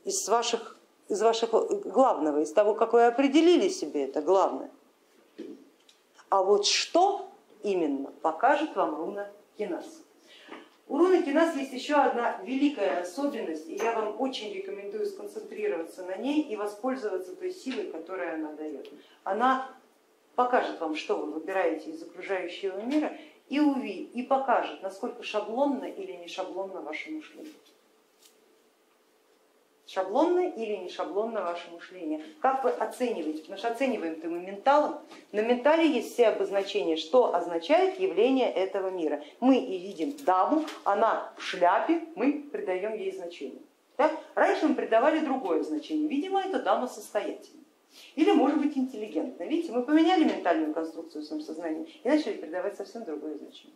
Из 0.03 0.27
ваших 0.27 0.75
из 1.07 1.21
вашего 1.21 1.67
главного, 1.83 2.41
из 2.41 2.51
того, 2.51 2.73
как 2.73 2.93
вы 2.93 3.05
определили 3.05 3.69
себе 3.69 4.05
это 4.05 4.21
главное. 4.21 4.71
А 6.29 6.41
вот 6.41 6.65
что 6.65 7.29
именно 7.63 8.11
покажет 8.21 8.75
вам 8.75 8.95
руна 8.95 9.27
Кинас. 9.57 9.85
У 10.87 10.97
руны 10.97 11.23
Кинас 11.23 11.55
есть 11.55 11.73
еще 11.73 11.95
одна 11.95 12.39
великая 12.43 13.01
особенность, 13.01 13.67
и 13.67 13.75
я 13.75 13.93
вам 13.93 14.19
очень 14.19 14.53
рекомендую 14.53 15.05
сконцентрироваться 15.05 16.03
на 16.03 16.15
ней 16.17 16.41
и 16.41 16.55
воспользоваться 16.55 17.35
той 17.35 17.51
силой, 17.51 17.91
которую 17.91 18.33
она 18.33 18.53
дает. 18.53 18.89
Она 19.23 19.71
покажет 20.35 20.79
вам, 20.79 20.95
что 20.95 21.15
вы 21.15 21.31
выбираете 21.31 21.91
из 21.91 22.03
окружающего 22.03 22.79
мира 22.81 23.11
и, 23.49 23.59
увидит, 23.59 24.13
и 24.13 24.23
покажет, 24.23 24.81
насколько 24.81 25.23
шаблонно 25.23 25.85
или 25.85 26.13
не 26.13 26.27
шаблонно 26.27 26.81
ваше 26.81 27.11
мышление. 27.11 27.53
Шаблонно 29.87 30.49
или 30.49 30.77
не 30.77 30.89
шаблонно 30.89 31.43
ваше 31.43 31.69
мышление? 31.69 32.23
Как 32.41 32.63
вы 32.63 32.71
оцениваете? 32.71 33.41
Потому 33.41 33.57
что 33.59 33.67
оцениваем-то 33.67 34.27
мы 34.27 34.39
менталом. 34.39 34.99
На 35.31 35.41
ментале 35.41 35.87
есть 35.87 36.13
все 36.13 36.29
обозначения, 36.29 36.95
что 36.95 37.35
означает 37.35 37.99
явление 37.99 38.51
этого 38.51 38.89
мира. 38.89 39.23
Мы 39.39 39.57
и 39.57 39.77
видим 39.77 40.17
даму, 40.25 40.65
она 40.85 41.31
в 41.37 41.43
шляпе, 41.43 42.01
мы 42.15 42.45
придаем 42.51 42.95
ей 42.95 43.11
значение. 43.11 43.61
Так? 43.95 44.11
Раньше 44.33 44.67
мы 44.67 44.75
придавали 44.75 45.19
другое 45.19 45.61
значение. 45.63 46.07
Видимо, 46.07 46.41
это 46.41 46.63
дама 46.63 46.87
состоятельная. 46.87 47.64
Или 48.15 48.31
может 48.31 48.59
быть 48.59 48.77
интеллигентная. 48.77 49.47
Видите, 49.47 49.71
мы 49.71 49.83
поменяли 49.83 50.23
ментальную 50.23 50.73
конструкцию 50.73 51.21
в 51.21 51.25
своем 51.25 51.41
сознании 51.41 51.87
и 52.03 52.07
начали 52.07 52.33
придавать 52.33 52.75
совсем 52.75 53.03
другое 53.03 53.37
значение. 53.37 53.75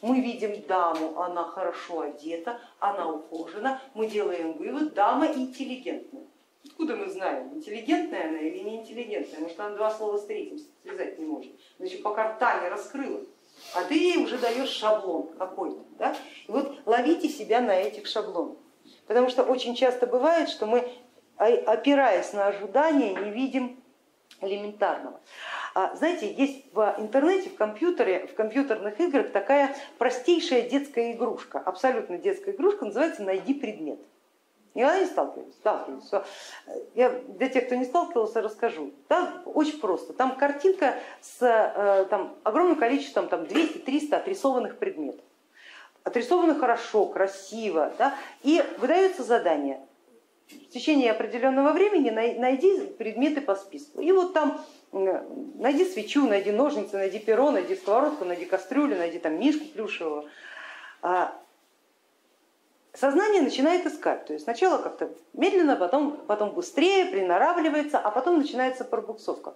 Мы 0.00 0.20
видим 0.20 0.62
даму, 0.66 1.18
она 1.20 1.44
хорошо 1.44 2.02
одета, 2.02 2.60
она 2.78 3.10
ухожена, 3.10 3.82
мы 3.94 4.06
делаем 4.06 4.52
вывод, 4.52 4.94
дама 4.94 5.26
интеллигентная. 5.26 6.22
Откуда 6.64 6.96
мы 6.96 7.08
знаем, 7.10 7.54
интеллигентная 7.54 8.28
она 8.28 8.38
или 8.38 8.58
не 8.58 8.76
интеллигентная? 8.76 9.40
Может 9.40 9.58
она 9.58 9.76
два 9.76 9.90
слова 9.90 10.18
с 10.18 10.26
третьим 10.26 10.58
связать 10.82 11.18
не 11.18 11.26
может. 11.26 11.52
Значит, 11.78 12.02
пока 12.02 12.34
рта 12.34 12.62
не 12.62 12.68
раскрыла, 12.68 13.20
а 13.74 13.84
ты 13.84 13.94
ей 13.94 14.18
уже 14.18 14.38
даешь 14.38 14.68
шаблон 14.68 15.30
какой-то. 15.38 15.80
Да? 15.98 16.16
И 16.46 16.50
вот 16.52 16.78
ловите 16.86 17.28
себя 17.28 17.60
на 17.60 17.74
этих 17.74 18.06
шаблонах. 18.06 18.56
Потому 19.06 19.30
что 19.30 19.42
очень 19.42 19.74
часто 19.74 20.06
бывает, 20.06 20.48
что 20.48 20.66
мы, 20.66 20.88
опираясь 21.38 22.32
на 22.32 22.48
ожидания, 22.48 23.14
не 23.14 23.30
видим 23.30 23.82
элементарного. 24.40 25.20
А, 25.74 25.94
знаете, 25.96 26.32
есть 26.32 26.72
в 26.72 26.94
интернете, 26.98 27.50
в 27.50 27.56
компьютере, 27.56 28.26
в 28.26 28.34
компьютерных 28.34 28.98
играх 29.00 29.30
такая 29.32 29.74
простейшая 29.98 30.68
детская 30.68 31.12
игрушка, 31.12 31.58
абсолютно 31.58 32.18
детская 32.18 32.52
игрушка, 32.52 32.84
называется 32.86 33.22
«Найди 33.22 33.54
предмет». 33.54 34.00
Никогда 34.74 35.00
не 35.00 35.06
сталкивались? 35.06 35.54
Сталкивались. 35.54 36.24
Я 36.94 37.10
для 37.10 37.48
тех, 37.48 37.66
кто 37.66 37.74
не 37.74 37.84
сталкивался, 37.84 38.40
расскажу. 38.40 38.92
Да, 39.08 39.42
очень 39.44 39.80
просто. 39.80 40.12
Там 40.12 40.36
картинка 40.36 40.94
с 41.20 41.42
э, 41.42 42.04
там, 42.04 42.36
огромным 42.44 42.76
количеством, 42.76 43.28
там 43.28 43.42
200-300 43.42 44.14
отрисованных 44.14 44.78
предметов. 44.78 45.24
Отрисованы 46.04 46.54
хорошо, 46.54 47.06
красиво. 47.06 47.92
Да, 47.98 48.14
и 48.42 48.62
выдается 48.78 49.24
задание. 49.24 49.80
В 50.48 50.70
течение 50.70 51.10
определенного 51.10 51.72
времени 51.72 52.10
найди 52.10 52.86
предметы 52.98 53.40
по 53.40 53.54
списку. 53.54 54.00
И 54.00 54.10
вот 54.12 54.32
там 54.32 54.64
найди 54.92 55.84
свечу, 55.84 56.26
найди 56.26 56.52
ножницы, 56.52 56.96
найди 56.96 57.18
перо, 57.18 57.50
найди 57.50 57.76
сковородку, 57.76 58.24
найди 58.24 58.46
кастрюлю, 58.46 58.96
найди 58.96 59.18
там 59.18 59.38
мишку 59.38 59.66
плюшевого. 59.66 60.28
А, 61.02 61.38
сознание 62.94 63.42
начинает 63.42 63.86
искать, 63.86 64.26
то 64.26 64.32
есть 64.32 64.44
сначала 64.44 64.78
как-то 64.78 65.10
медленно, 65.34 65.76
потом, 65.76 66.16
потом 66.26 66.50
быстрее, 66.50 67.06
приноравливается, 67.06 67.98
а 67.98 68.10
потом 68.10 68.38
начинается 68.38 68.84
пробуксовка. 68.84 69.54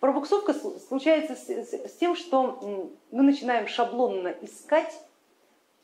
Пробуксовка 0.00 0.52
случается 0.52 1.34
с 1.34 1.96
тем, 1.98 2.16
что 2.16 2.90
мы 3.10 3.22
начинаем 3.22 3.68
шаблонно 3.68 4.34
искать 4.42 4.92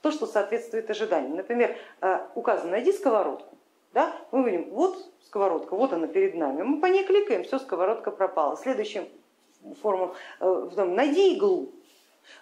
то, 0.03 0.11
что 0.11 0.27
соответствует 0.27 0.91
ожиданиям. 0.91 1.37
Например, 1.37 1.77
а, 2.01 2.31
указано, 2.35 2.73
найди 2.73 2.93
сковородку. 2.93 3.57
Да? 3.93 4.15
Мы 4.31 4.41
говорим, 4.41 4.71
вот 4.71 4.97
сковородка, 5.27 5.75
вот 5.75 5.93
она 5.93 6.07
перед 6.07 6.35
нами. 6.35 6.63
Мы 6.63 6.81
по 6.81 6.87
ней 6.87 7.05
кликаем, 7.05 7.45
все, 7.45 7.59
сковородка 7.59 8.11
пропала. 8.11 8.57
Следующим 8.57 9.09
форму, 9.83 10.15
э, 10.41 10.85
найди 10.85 11.35
иглу. 11.35 11.71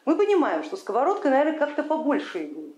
Мы 0.04 0.16
понимаем, 0.16 0.62
что 0.64 0.76
сковородка, 0.76 1.30
наверное, 1.30 1.58
как-то 1.58 1.82
побольше 1.82 2.44
иглы. 2.44 2.74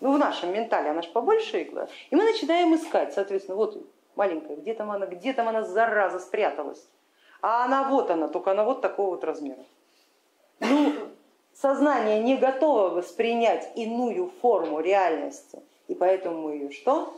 Ну, 0.00 0.12
в 0.12 0.18
нашем 0.18 0.52
ментале 0.52 0.90
она 0.90 1.02
же 1.02 1.10
побольше 1.10 1.62
игла. 1.62 1.88
И 2.10 2.16
мы 2.16 2.24
начинаем 2.24 2.74
искать, 2.74 3.14
соответственно, 3.14 3.56
вот 3.56 3.86
маленькая, 4.16 4.56
где 4.56 4.74
там 4.74 4.90
она, 4.90 5.06
где 5.06 5.32
там 5.32 5.48
она, 5.48 5.62
зараза, 5.62 6.18
спряталась. 6.18 6.84
А 7.40 7.64
она 7.64 7.88
вот 7.88 8.10
она, 8.10 8.28
только 8.28 8.50
она 8.50 8.64
вот 8.64 8.80
такого 8.80 9.10
вот 9.10 9.24
размера. 9.24 9.64
Ну, 10.60 10.92
сознание 11.54 12.20
не 12.20 12.36
готово 12.36 12.88
воспринять 12.88 13.70
иную 13.76 14.30
форму 14.42 14.80
реальности, 14.80 15.60
и 15.86 15.94
поэтому 15.94 16.42
мы 16.42 16.54
ее 16.54 16.70
что? 16.70 17.14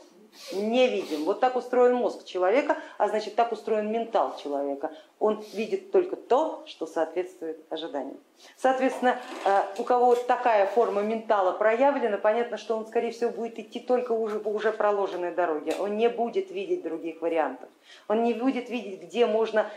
Не 0.52 0.88
видим. 0.88 1.24
Вот 1.24 1.40
так 1.40 1.56
устроен 1.56 1.94
мозг 1.94 2.24
человека, 2.24 2.76
а 2.98 3.08
значит 3.08 3.34
так 3.34 3.52
устроен 3.52 3.90
ментал 3.90 4.36
человека. 4.36 4.92
Он 5.18 5.44
видит 5.52 5.90
только 5.90 6.16
то, 6.16 6.62
что 6.66 6.86
соответствует 6.86 7.58
ожиданиям. 7.70 8.18
Соответственно, 8.56 9.18
э, 9.44 9.62
у 9.78 9.84
кого 9.84 10.14
такая 10.14 10.66
форма 10.66 11.02
ментала 11.02 11.52
проявлена, 11.52 12.16
понятно, 12.16 12.56
что 12.56 12.76
он, 12.76 12.86
скорее 12.86 13.10
всего, 13.10 13.30
будет 13.30 13.58
идти 13.58 13.80
только 13.80 14.12
уже 14.12 14.40
по 14.40 14.48
уже 14.48 14.72
проложенной 14.72 15.32
дороге. 15.32 15.74
Он 15.78 15.96
не 15.96 16.08
будет 16.08 16.50
видеть 16.50 16.82
других 16.82 17.20
вариантов. 17.20 17.68
Он 18.08 18.22
не 18.22 18.32
будет 18.32 18.70
видеть, 18.70 19.02
где 19.02 19.26
можно 19.26 19.70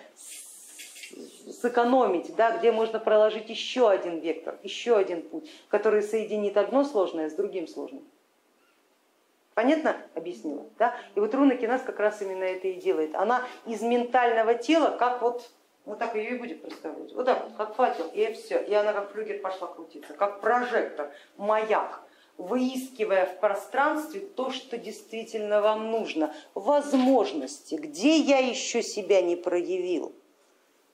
сэкономить, 1.61 2.35
да, 2.35 2.57
где 2.57 2.71
можно 2.71 2.99
проложить 2.99 3.49
еще 3.49 3.89
один 3.89 4.19
вектор, 4.19 4.57
еще 4.63 4.95
один 4.95 5.21
путь, 5.21 5.49
который 5.67 6.01
соединит 6.01 6.57
одно 6.57 6.83
сложное 6.83 7.29
с 7.29 7.33
другим 7.33 7.67
сложным. 7.67 8.03
Понятно? 9.53 9.95
Объяснила? 10.15 10.65
Да? 10.79 10.95
И 11.15 11.19
вот 11.19 11.33
руна 11.35 11.55
Кинас 11.55 11.81
как 11.81 11.99
раз 11.99 12.21
именно 12.21 12.43
это 12.43 12.67
и 12.67 12.73
делает. 12.73 13.15
Она 13.15 13.43
из 13.65 13.81
ментального 13.81 14.55
тела, 14.55 14.95
как 14.97 15.21
вот, 15.21 15.49
вот 15.85 15.99
так 15.99 16.15
ее 16.15 16.31
и 16.31 16.37
будет 16.37 16.61
представлять, 16.61 17.13
вот 17.13 17.25
так 17.25 17.43
вот, 17.43 17.53
как 17.57 17.75
факел, 17.75 18.09
и 18.13 18.33
все, 18.33 18.59
и 18.59 18.73
она 18.73 18.93
как 18.93 19.11
флюгер 19.11 19.39
пошла 19.39 19.67
крутиться, 19.67 20.13
как 20.13 20.41
прожектор, 20.41 21.11
маяк, 21.37 22.01
выискивая 22.37 23.27
в 23.27 23.39
пространстве 23.39 24.21
то, 24.21 24.49
что 24.49 24.77
действительно 24.77 25.61
вам 25.61 25.91
нужно, 25.91 26.33
возможности, 26.55 27.75
где 27.75 28.17
я 28.17 28.39
еще 28.39 28.81
себя 28.81 29.21
не 29.21 29.35
проявил, 29.35 30.13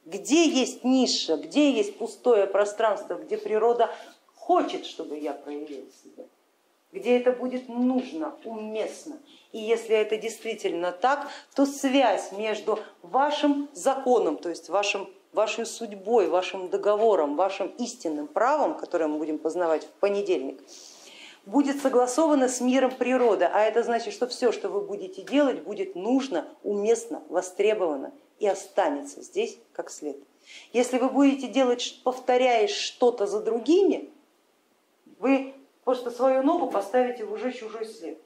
где 0.06 0.50
есть 0.50 0.84
ниша, 0.84 1.38
где 1.38 1.72
есть 1.72 1.98
пустое 1.98 2.46
пространство, 2.46 3.16
где 3.16 3.38
природа 3.38 3.90
хочет, 4.36 4.86
чтобы 4.86 5.18
я 5.18 5.32
проявил 5.32 5.88
себя 6.04 6.26
где 6.92 7.20
это 7.20 7.32
будет 7.32 7.70
нужно, 7.70 8.36
уместно. 8.44 9.18
И 9.52 9.60
если 9.60 9.96
это 9.96 10.18
действительно 10.18 10.92
так, 10.92 11.28
то 11.56 11.66
связь 11.66 12.32
между 12.32 12.80
вашим 13.02 13.70
законом, 13.74 14.38
то 14.38 14.50
есть 14.50 14.70
вашим, 14.70 15.10
вашей 15.34 15.66
судьбой, 15.66 16.28
вашим 16.28 16.70
договором, 16.70 17.36
вашим 17.36 17.68
истинным 17.78 18.28
правом, 18.28 18.78
которое 18.78 19.08
мы 19.08 19.18
будем 19.18 19.38
познавать 19.38 19.86
в 19.86 19.92
понедельник, 20.00 20.62
будет 21.46 21.82
согласована 21.82 22.48
с 22.48 22.62
миром 22.62 22.92
природы, 22.92 23.46
а 23.46 23.62
это 23.62 23.84
значит, 23.84 24.14
что 24.14 24.28
все, 24.28 24.52
что 24.52 24.70
вы 24.70 24.82
будете 24.82 25.22
делать, 25.24 25.64
будет 25.64 25.96
нужно, 25.96 26.48
уместно, 26.64 27.24
востребовано 27.30 28.14
и 28.40 28.48
останется 28.48 29.22
здесь 29.22 29.58
как 29.74 29.90
след. 29.90 30.18
Если 30.74 30.98
вы 30.98 31.10
будете 31.10 31.48
делать, 31.48 32.00
повторяя 32.04 32.68
что-то 32.68 33.28
за 33.28 33.42
другими, 33.42 34.10
вы 35.20 35.54
Просто 35.84 36.12
свою 36.12 36.44
ногу 36.44 36.70
поставите 36.70 37.26
в 37.26 37.34
уже 37.34 37.52
чужой 37.52 37.86
след. 37.86 38.20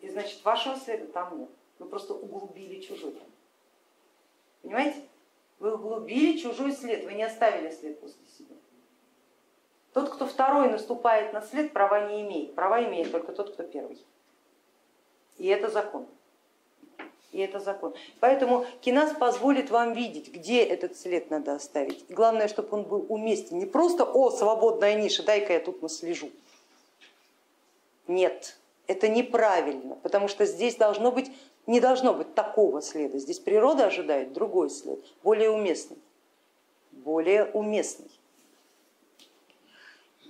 И 0.00 0.08
значит 0.08 0.44
вашего 0.44 0.76
следа 0.76 1.06
там 1.06 1.38
нет. 1.38 1.50
Вы 1.78 1.86
просто 1.86 2.14
углубили 2.14 2.80
чужой. 2.80 3.14
Понимаете? 4.62 5.00
Вы 5.58 5.74
углубили 5.74 6.38
чужой 6.38 6.72
след, 6.72 7.04
вы 7.04 7.14
не 7.14 7.22
оставили 7.22 7.70
след 7.70 8.00
после 8.00 8.26
себя. 8.36 8.54
Тот, 9.92 10.10
кто 10.10 10.26
второй 10.26 10.70
наступает 10.70 11.32
на 11.32 11.40
след, 11.40 11.72
права 11.72 12.08
не 12.08 12.22
имеет. 12.22 12.54
Права 12.54 12.82
имеет 12.84 13.12
только 13.12 13.32
тот, 13.32 13.52
кто 13.52 13.62
первый. 13.62 14.04
И 15.38 15.46
это 15.46 15.68
закон. 15.68 16.06
И 17.30 17.38
это 17.38 17.60
закон. 17.60 17.94
Поэтому 18.20 18.66
кинас 18.80 19.12
позволит 19.16 19.70
вам 19.70 19.92
видеть, 19.92 20.32
где 20.32 20.62
этот 20.64 20.96
след 20.96 21.30
надо 21.30 21.54
оставить. 21.54 22.04
И 22.08 22.12
главное, 22.12 22.48
чтобы 22.48 22.68
он 22.72 22.82
был 22.84 23.06
уместен. 23.08 23.58
Не 23.58 23.66
просто, 23.66 24.04
о, 24.04 24.30
свободная 24.30 25.00
ниша, 25.00 25.22
дай-ка 25.24 25.52
я 25.52 25.60
тут 25.60 25.82
наслежу. 25.82 26.30
Нет, 28.06 28.58
это 28.86 29.08
неправильно, 29.08 29.96
потому 29.96 30.28
что 30.28 30.44
здесь 30.44 30.76
должно 30.76 31.10
быть, 31.10 31.30
не 31.66 31.80
должно 31.80 32.14
быть 32.14 32.34
такого 32.34 32.82
следа. 32.82 33.18
Здесь 33.18 33.38
природа 33.38 33.86
ожидает 33.86 34.32
другой 34.32 34.70
след, 34.70 35.00
более 35.22 35.50
уместный. 35.50 35.98
Более 36.92 37.46
уместный. 37.46 38.10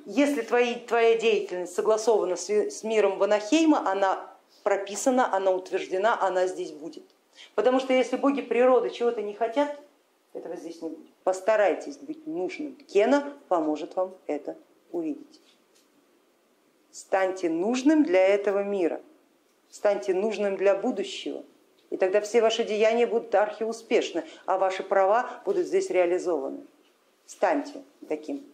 Если 0.07 0.43
твои, 0.43 0.75
твоя 0.75 1.17
деятельность 1.19 1.75
согласована 1.75 2.37
с, 2.37 2.49
с 2.49 2.85
миром 2.85 3.19
Ванахейма, 3.19 3.91
она 3.91 4.31
прописана, 4.63 5.33
она 5.33 5.51
утверждена, 5.51 6.21
она 6.21 6.47
здесь 6.47 6.73
будет. 6.73 7.05
Потому 7.55 7.81
что 7.81 7.93
если 7.93 8.17
боги 8.17 8.43
природы 8.43 8.91
чего-то 8.91 9.23
не 9.23 9.35
хотят, 9.35 9.81
этого 10.33 10.57
здесь 10.57 10.83
не 10.83 10.91
будет. 10.91 11.13
Постарайтесь 11.23 11.97
быть 11.97 12.27
нужным. 12.27 12.77
Кена 12.77 13.33
поможет 13.49 13.97
вам 13.97 14.15
это 14.27 14.57
увидеть. 14.93 15.41
Станьте 16.95 17.51
нужным 17.51 18.05
для 18.05 18.25
этого 18.25 18.63
мира, 18.63 19.03
станьте 19.69 20.15
нужным 20.15 20.57
для 20.57 20.77
будущего. 20.77 21.43
И 21.91 21.97
тогда 21.97 22.21
все 22.21 22.41
ваши 22.41 22.63
деяния 22.63 23.05
будут 23.05 23.35
архиуспешны, 23.35 24.23
а 24.47 24.59
ваши 24.59 24.85
права 24.85 25.43
будут 25.45 25.67
здесь 25.67 25.91
реализованы. 25.91 26.61
Станьте 27.27 27.83
таким. 28.09 28.47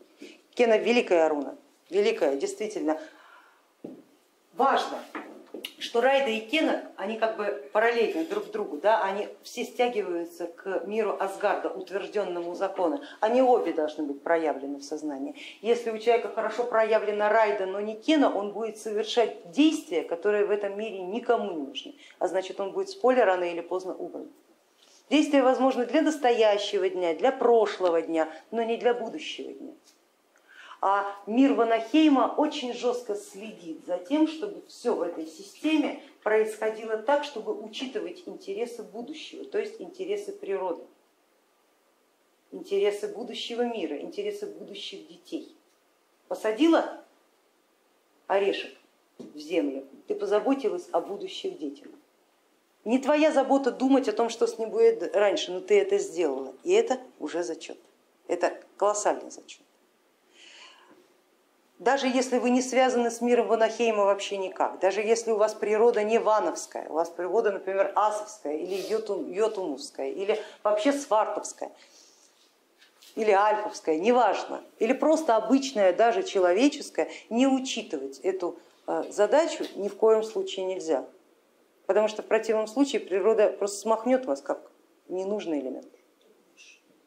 Кена 0.54 0.78
великая 0.78 1.28
руна, 1.28 1.54
великая, 1.90 2.34
действительно. 2.36 2.98
Важно, 4.54 5.04
что 5.78 6.00
Райда 6.00 6.30
и 6.30 6.40
Кена, 6.40 6.82
они 6.96 7.18
как 7.18 7.36
бы 7.36 7.68
параллельны 7.72 8.24
друг 8.24 8.50
другу, 8.50 8.78
да, 8.78 9.02
они 9.02 9.28
все 9.42 9.64
стягиваются 9.64 10.46
к 10.46 10.86
миру 10.86 11.16
Асгарда, 11.18 11.70
утвержденному 11.70 12.54
закону. 12.54 13.00
Они 13.20 13.42
обе 13.42 13.72
должны 13.72 14.04
быть 14.04 14.22
проявлены 14.22 14.78
в 14.78 14.84
сознании. 14.84 15.34
Если 15.62 15.90
у 15.90 15.98
человека 15.98 16.28
хорошо 16.28 16.64
проявлена 16.64 17.28
Райда, 17.28 17.66
но 17.66 17.80
не 17.80 17.96
Кена, 17.96 18.34
он 18.34 18.52
будет 18.52 18.78
совершать 18.78 19.50
действия, 19.50 20.02
которые 20.02 20.46
в 20.46 20.50
этом 20.50 20.78
мире 20.78 21.00
никому 21.00 21.52
не 21.52 21.66
нужны, 21.66 21.94
а 22.18 22.28
значит 22.28 22.60
он 22.60 22.72
будет 22.72 22.90
с 22.90 22.94
поля 22.94 23.24
рано 23.24 23.44
или 23.44 23.60
поздно 23.60 23.94
убран. 23.94 24.28
Действия 25.10 25.42
возможны 25.42 25.86
для 25.86 26.02
настоящего 26.02 26.88
дня, 26.88 27.14
для 27.14 27.32
прошлого 27.32 28.00
дня, 28.00 28.28
но 28.52 28.62
не 28.62 28.76
для 28.76 28.94
будущего 28.94 29.52
дня. 29.52 29.72
А 30.82 31.14
мир 31.26 31.52
Ванахейма 31.52 32.34
очень 32.38 32.72
жестко 32.72 33.14
следит 33.14 33.84
за 33.86 33.98
тем, 33.98 34.26
чтобы 34.26 34.62
все 34.66 34.94
в 34.94 35.02
этой 35.02 35.26
системе 35.26 36.02
происходило 36.22 36.96
так, 36.96 37.24
чтобы 37.24 37.52
учитывать 37.52 38.22
интересы 38.24 38.82
будущего, 38.82 39.44
то 39.44 39.58
есть 39.58 39.78
интересы 39.78 40.32
природы, 40.32 40.82
интересы 42.50 43.08
будущего 43.08 43.62
мира, 43.62 43.98
интересы 44.00 44.46
будущих 44.46 45.06
детей. 45.06 45.54
Посадила 46.28 47.04
орешек 48.26 48.72
в 49.18 49.38
землю, 49.38 49.86
ты 50.08 50.14
позаботилась 50.14 50.88
о 50.92 51.02
будущих 51.02 51.58
детях. 51.58 51.88
Не 52.86 52.98
твоя 52.98 53.32
забота 53.32 53.70
думать 53.70 54.08
о 54.08 54.14
том, 54.14 54.30
что 54.30 54.46
с 54.46 54.58
ним 54.58 54.70
будет 54.70 55.14
раньше, 55.14 55.52
но 55.52 55.60
ты 55.60 55.78
это 55.78 55.98
сделала, 55.98 56.54
и 56.64 56.72
это 56.72 56.98
уже 57.18 57.42
зачет. 57.42 57.78
Это 58.26 58.58
колоссальный 58.78 59.30
зачет 59.30 59.60
даже 61.80 62.06
если 62.06 62.38
вы 62.38 62.50
не 62.50 62.60
связаны 62.60 63.10
с 63.10 63.22
миром 63.22 63.48
Ванахейма 63.48 64.04
вообще 64.04 64.36
никак, 64.36 64.78
даже 64.80 65.00
если 65.00 65.32
у 65.32 65.36
вас 65.36 65.54
природа 65.54 66.04
не 66.04 66.18
вановская, 66.18 66.86
у 66.90 66.92
вас 66.92 67.08
природа, 67.08 67.52
например, 67.52 67.90
асовская 67.96 68.54
или 68.54 68.86
йотумовская, 69.34 70.10
или 70.10 70.38
вообще 70.62 70.92
свартовская, 70.92 71.72
или 73.16 73.30
альфовская, 73.30 73.98
неважно, 73.98 74.62
или 74.78 74.92
просто 74.92 75.36
обычная, 75.36 75.94
даже 75.94 76.22
человеческая, 76.22 77.08
не 77.30 77.46
учитывать 77.46 78.18
эту 78.18 78.58
э, 78.86 79.04
задачу 79.08 79.64
ни 79.74 79.88
в 79.88 79.96
коем 79.96 80.22
случае 80.22 80.66
нельзя, 80.66 81.06
потому 81.86 82.08
что 82.08 82.22
в 82.22 82.26
противном 82.26 82.66
случае 82.66 83.00
природа 83.00 83.48
просто 83.48 83.78
смахнет 83.78 84.26
вас 84.26 84.42
как 84.42 84.70
ненужный 85.08 85.60
элемент 85.60 85.88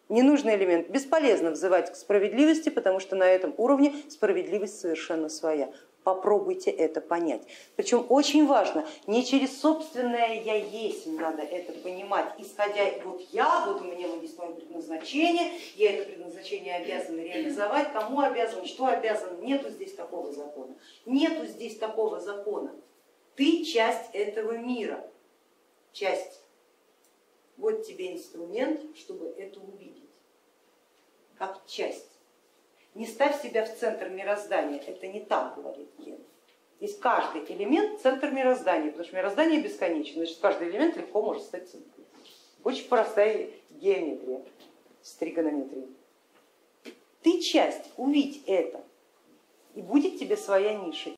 ненужный 0.10 0.56
элемент. 0.56 0.90
Бесполезно 0.90 1.52
взывать 1.52 1.92
к 1.92 1.96
справедливости, 1.96 2.70
потому 2.70 3.00
что 3.00 3.16
на 3.16 3.24
этом 3.24 3.54
уровне 3.58 3.94
справедливость 4.10 4.80
совершенно 4.80 5.30
своя. 5.30 5.72
Попробуйте 6.04 6.70
это 6.70 7.00
понять. 7.00 7.44
Причем 7.78 8.06
очень 8.10 8.46
важно, 8.46 8.86
не 9.08 9.26
через 9.26 9.58
собственное 9.58 10.42
я 10.42 10.56
есть 10.56 11.08
надо 11.08 11.42
это 11.42 11.72
понимать, 11.80 12.26
исходя 12.38 12.84
вот 13.06 13.22
я, 13.32 13.66
вот 13.66 13.82
у 13.82 13.86
меня 13.86 14.08
есть 14.22 14.38
мое 14.38 14.52
предназначение, 14.52 15.54
я 15.76 15.94
это 15.94 16.10
предназначение 16.10 16.76
обязан 16.76 17.18
реализовать, 17.18 17.94
кому 17.94 18.20
обязан, 18.20 18.66
что 18.66 18.88
обязан, 18.88 19.42
нету 19.42 19.70
здесь 19.70 19.94
такого 19.94 20.34
закона. 20.34 20.76
Нету 21.06 21.46
здесь 21.46 21.78
такого 21.78 22.20
закона. 22.20 22.76
Ты 23.36 23.64
часть 23.64 24.10
этого 24.14 24.58
мира, 24.58 25.10
часть. 25.94 26.43
Вот 27.58 27.84
тебе 27.86 28.14
инструмент, 28.14 28.82
чтобы 28.96 29.28
это 29.38 29.60
увидеть 29.60 30.04
как 31.38 31.66
часть. 31.66 32.10
Не 32.96 33.08
ставь 33.08 33.42
себя 33.42 33.66
в 33.66 33.76
центр 33.76 34.10
мироздания, 34.10 34.80
это 34.80 35.08
не 35.08 35.20
так, 35.22 35.56
говорит 35.56 35.90
Ген. 35.98 36.20
Здесь 36.80 36.98
каждый 36.98 37.44
элемент 37.52 38.02
центр 38.02 38.30
мироздания, 38.30 38.92
потому 38.92 39.06
что 39.06 39.16
мироздание 39.16 39.62
бесконечно, 39.62 40.14
значит 40.16 40.38
каждый 40.40 40.70
элемент 40.70 40.96
легко 40.96 41.22
может 41.22 41.44
стать 41.44 41.70
центром. 41.70 42.06
Очень 42.64 42.88
простая 42.88 43.50
геометрия 43.72 44.42
с 45.02 45.14
тригонометрией. 45.16 45.88
Ты 47.22 47.40
часть, 47.42 47.90
увидь 47.98 48.44
это, 48.48 48.84
и 49.76 49.82
будет 49.82 50.20
тебе 50.20 50.38
своя 50.38 50.74
ниша. 50.74 51.16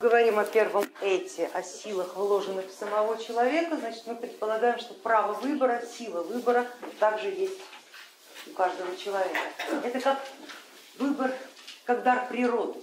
Говорим 0.00 0.38
о 0.38 0.44
первом 0.44 0.88
эти, 1.00 1.50
о 1.52 1.60
силах, 1.60 2.14
вложенных 2.14 2.68
в 2.68 2.72
самого 2.72 3.18
человека, 3.20 3.76
значит 3.76 4.06
мы 4.06 4.14
предполагаем, 4.14 4.78
что 4.78 4.94
право 4.94 5.32
выбора, 5.32 5.82
сила 5.84 6.22
выбора 6.22 6.68
также 7.00 7.30
есть 7.30 7.58
у 8.46 8.50
каждого 8.50 8.96
человека. 8.96 9.40
Это 9.82 9.98
как 9.98 10.20
выбор, 10.98 11.34
как 11.84 12.04
дар 12.04 12.28
природы. 12.28 12.78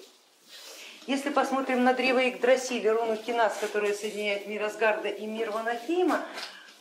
Если 1.08 1.30
посмотрим 1.30 1.86
на 1.86 1.93
древо 1.93 2.19
Игдрасиля, 2.19 2.93
руну 2.93 3.15
Кинас, 3.15 3.56
которая 3.62 3.93
соединяет 3.93 4.47
мир 4.47 4.63
Асгарда 4.63 5.08
и 5.08 5.25
мир 5.25 5.51
Ванахейма, 5.51 6.25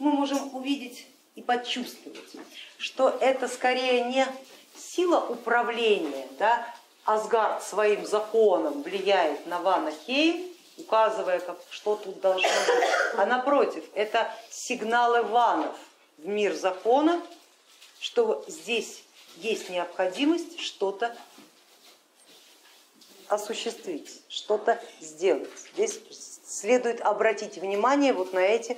мы 0.00 0.10
можем 0.10 0.52
увидеть 0.56 1.06
и 1.36 1.42
почувствовать, 1.42 2.32
что 2.76 3.16
это 3.20 3.46
скорее 3.46 4.06
не 4.06 4.26
сила 4.76 5.20
управления, 5.28 6.26
да, 6.40 6.66
Асгард 7.04 7.62
своим 7.62 8.06
законом 8.06 8.82
влияет 8.82 9.46
на 9.46 9.60
Ванахейм, 9.60 10.50
указывая, 10.78 11.40
как, 11.40 11.58
что 11.70 11.96
тут 11.96 12.20
должно 12.20 12.48
быть, 12.48 12.84
а 13.16 13.26
напротив, 13.26 13.84
это 13.94 14.32
сигналы 14.50 15.22
ванов 15.22 15.76
в 16.18 16.26
мир 16.26 16.54
закона, 16.54 17.20
что 18.00 18.44
здесь 18.48 19.04
есть 19.36 19.68
необходимость 19.70 20.60
что-то 20.60 21.14
осуществить, 23.28 24.22
что-то 24.28 24.80
сделать. 25.00 25.50
Здесь 25.74 26.00
следует 26.46 27.00
обратить 27.00 27.56
внимание 27.56 28.12
вот 28.12 28.32
на 28.32 28.40
эти 28.40 28.76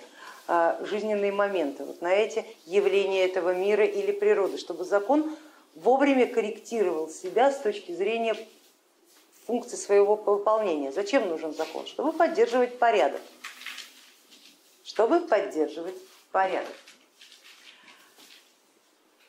а, 0.49 0.79
жизненные 0.85 1.33
моменты, 1.33 1.85
вот 1.85 2.01
на 2.01 2.13
эти 2.13 2.47
явления 2.65 3.25
этого 3.25 3.55
мира 3.55 3.85
или 3.85 4.13
природы, 4.13 4.59
чтобы 4.59 4.85
закон 4.85 5.37
вовремя 5.77 6.27
корректировал 6.27 7.09
себя 7.09 7.53
с 7.53 7.61
точки 7.61 7.93
зрения 7.93 8.37
функции 9.47 9.77
своего 9.77 10.17
выполнения. 10.17 10.91
Зачем 10.91 11.29
нужен 11.29 11.55
закон? 11.55 11.87
Чтобы 11.87 12.13
поддерживать 12.13 12.79
порядок. 12.79 13.21
Чтобы 14.83 15.21
поддерживать 15.21 15.97
порядок. 16.33 16.75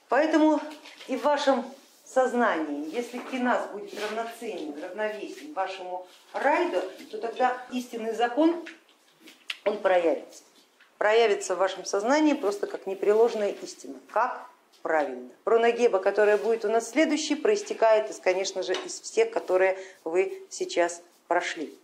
Поэтому 0.10 0.62
и 1.08 1.18
в 1.18 1.24
вашем 1.24 1.66
сознании, 2.06 2.90
если 2.96 3.18
киназ 3.18 3.70
будет 3.72 3.94
равноценен, 4.00 4.82
равновесен 4.82 5.54
вашему 5.54 6.08
райду, 6.32 6.82
то 7.12 7.18
тогда 7.18 7.62
истинный 7.72 8.16
закон, 8.16 8.66
он 9.66 9.78
проявится. 9.80 10.44
Проявится 10.98 11.56
в 11.56 11.60
вашем 11.60 11.84
сознании 11.84 12.34
просто 12.34 12.66
как 12.66 12.88
непреложная 12.88 13.52
истина, 13.52 14.00
как 14.10 14.50
правильно. 14.88 15.30
Пронагеба, 15.44 16.00
которая 16.00 16.38
будет 16.38 16.64
у 16.64 16.70
нас 16.70 16.92
следующей, 16.92 17.36
проистекает, 17.36 18.10
из, 18.10 18.20
конечно 18.20 18.64
же, 18.64 18.72
из 18.74 19.02
всех, 19.02 19.32
которые 19.32 19.78
вы 20.06 20.42
сейчас 20.50 21.02
прошли. 21.28 21.78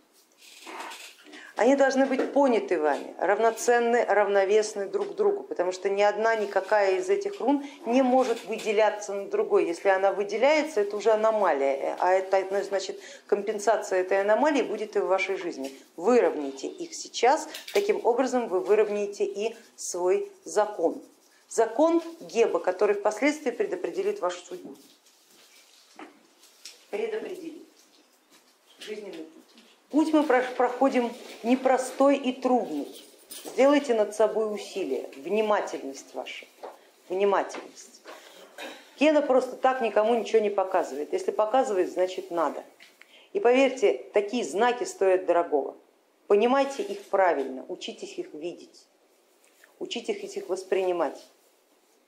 они 1.56 1.76
должны 1.76 2.06
быть 2.06 2.32
поняты 2.32 2.80
вами, 2.80 3.14
равноценны, 3.18 4.06
равновесны 4.06 4.86
друг 4.86 5.16
другу, 5.16 5.42
потому 5.42 5.70
что 5.70 5.90
ни 5.90 6.00
одна, 6.00 6.34
никакая 6.34 6.96
из 6.96 7.10
этих 7.10 7.40
рун 7.40 7.62
не 7.84 8.00
может 8.00 8.46
выделяться 8.46 9.12
на 9.12 9.26
другой. 9.26 9.66
Если 9.66 9.90
она 9.90 10.10
выделяется, 10.10 10.80
это 10.80 10.96
уже 10.96 11.10
аномалия, 11.10 11.96
а 11.98 12.14
это 12.14 12.64
значит 12.64 12.98
компенсация 13.26 14.00
этой 14.00 14.22
аномалии 14.22 14.62
будет 14.62 14.96
и 14.96 15.00
в 15.00 15.06
вашей 15.06 15.36
жизни. 15.36 15.70
Выровняйте 15.96 16.68
их 16.68 16.94
сейчас, 16.94 17.48
таким 17.74 18.00
образом 18.06 18.48
вы 18.48 18.60
выровняете 18.60 19.24
и 19.24 19.54
свой 19.76 20.32
закон. 20.44 21.02
Закон 21.54 22.02
Геба, 22.18 22.58
который 22.58 22.96
впоследствии 22.96 23.52
предопределит 23.52 24.18
вашу 24.18 24.44
судьбу. 24.44 24.74
Предопределит 26.90 27.68
жизненный 28.80 29.22
путь. 29.22 30.12
Путь 30.12 30.12
мы 30.12 30.24
проходим 30.24 31.14
непростой 31.44 32.16
и 32.16 32.32
трудный. 32.32 32.88
Сделайте 33.44 33.94
над 33.94 34.16
собой 34.16 34.52
усилие, 34.52 35.08
внимательность 35.14 36.12
ваша, 36.12 36.46
внимательность. 37.08 38.02
Кена 38.98 39.22
просто 39.22 39.54
так 39.54 39.80
никому 39.80 40.16
ничего 40.16 40.40
не 40.40 40.50
показывает. 40.50 41.12
Если 41.12 41.30
показывает, 41.30 41.92
значит 41.92 42.32
надо. 42.32 42.64
И 43.32 43.38
поверьте, 43.38 44.04
такие 44.12 44.42
знаки 44.42 44.82
стоят 44.82 45.24
дорогого. 45.24 45.76
Понимайте 46.26 46.82
их 46.82 47.04
правильно, 47.04 47.64
учитесь 47.68 48.18
их 48.18 48.34
видеть, 48.34 48.88
учитесь 49.78 50.36
их 50.36 50.48
воспринимать, 50.48 51.24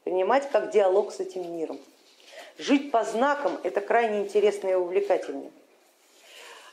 принимать 0.06 0.48
как 0.52 0.70
диалог 0.70 1.12
с 1.12 1.18
этим 1.18 1.52
миром. 1.56 1.80
Жить 2.58 2.92
по 2.92 3.02
знакам 3.02 3.58
это 3.64 3.80
крайне 3.80 4.20
интересно 4.20 4.68
и 4.68 4.74
увлекательно. 4.74 5.50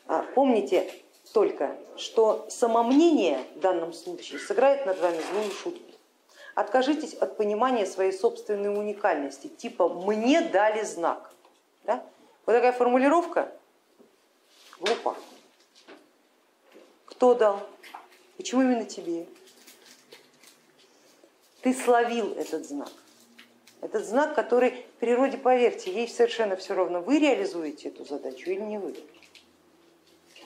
А, 0.05 0.23
помните, 0.35 0.93
только, 1.33 1.75
что 1.97 2.45
самомнение 2.51 3.43
в 3.55 3.59
данном 3.59 3.91
случае 3.91 4.39
сыграет 4.39 4.85
над 4.85 4.99
вами 4.99 5.17
злую 5.31 5.51
шутку. 5.51 5.91
Откажитесь 6.53 7.15
от 7.15 7.35
понимания 7.35 7.87
своей 7.87 8.13
собственной 8.13 8.69
уникальности, 8.69 9.47
типа 9.47 9.89
«мне 9.89 10.41
дали 10.41 10.83
знак». 10.83 11.33
Да? 11.85 12.05
Вот 12.45 12.53
такая 12.53 12.71
формулировка 12.71 13.51
глупа. 14.79 15.17
Кто 17.05 17.33
дал? 17.33 17.67
Почему 18.37 18.61
именно 18.61 18.85
тебе? 18.85 19.25
Ты 21.63 21.73
словил 21.73 22.33
этот 22.37 22.67
знак. 22.67 22.91
Этот 23.83 24.05
знак, 24.05 24.33
который 24.33 24.71
в 24.95 24.99
природе, 25.01 25.37
поверьте, 25.37 25.91
ей 25.91 26.07
совершенно 26.07 26.55
все 26.55 26.73
равно, 26.73 27.01
вы 27.01 27.19
реализуете 27.19 27.89
эту 27.89 28.05
задачу 28.05 28.49
или 28.49 28.61
не 28.61 28.77
вы. 28.77 28.95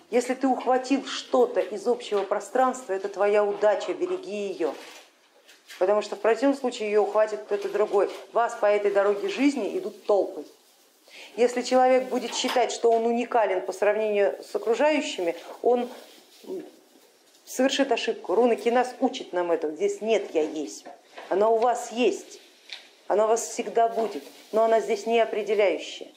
Если 0.10 0.34
ты 0.34 0.48
ухватил 0.48 1.06
что-то 1.06 1.60
из 1.60 1.86
общего 1.86 2.24
пространства, 2.24 2.94
это 2.94 3.10
твоя 3.10 3.46
удача, 3.46 3.94
береги 3.94 4.48
ее. 4.48 4.74
Потому 5.78 6.02
что 6.02 6.16
в 6.16 6.20
противном 6.20 6.58
случае 6.58 6.90
ее 6.90 7.02
ухватит 7.02 7.42
кто-то 7.42 7.70
другой. 7.70 8.10
Вас 8.34 8.56
по 8.56 8.66
этой 8.66 8.90
дороге 8.90 9.30
жизни 9.30 9.78
идут 9.78 10.04
толпы. 10.06 10.44
Если 11.36 11.62
человек 11.62 12.10
будет 12.10 12.34
считать, 12.34 12.72
что 12.72 12.90
он 12.90 13.06
уникален 13.06 13.62
по 13.62 13.72
сравнению 13.72 14.36
с 14.44 14.56
окружающими, 14.56 15.36
он 15.62 15.88
совершит 17.46 17.92
ошибку. 17.92 18.34
Руна 18.34 18.56
Кинас 18.56 18.96
учит 19.00 19.32
нам 19.32 19.52
это. 19.52 19.70
Здесь 19.72 20.02
нет 20.02 20.34
я 20.34 20.42
есть. 20.42 20.86
Она 21.30 21.50
у 21.50 21.58
вас 21.58 21.92
есть. 21.92 22.40
Она 23.08 23.26
у 23.26 23.28
вас 23.28 23.48
всегда 23.48 23.88
будет, 23.88 24.24
но 24.52 24.64
она 24.64 24.80
здесь 24.80 25.06
не 25.06 25.20
определяющая. 25.20 26.08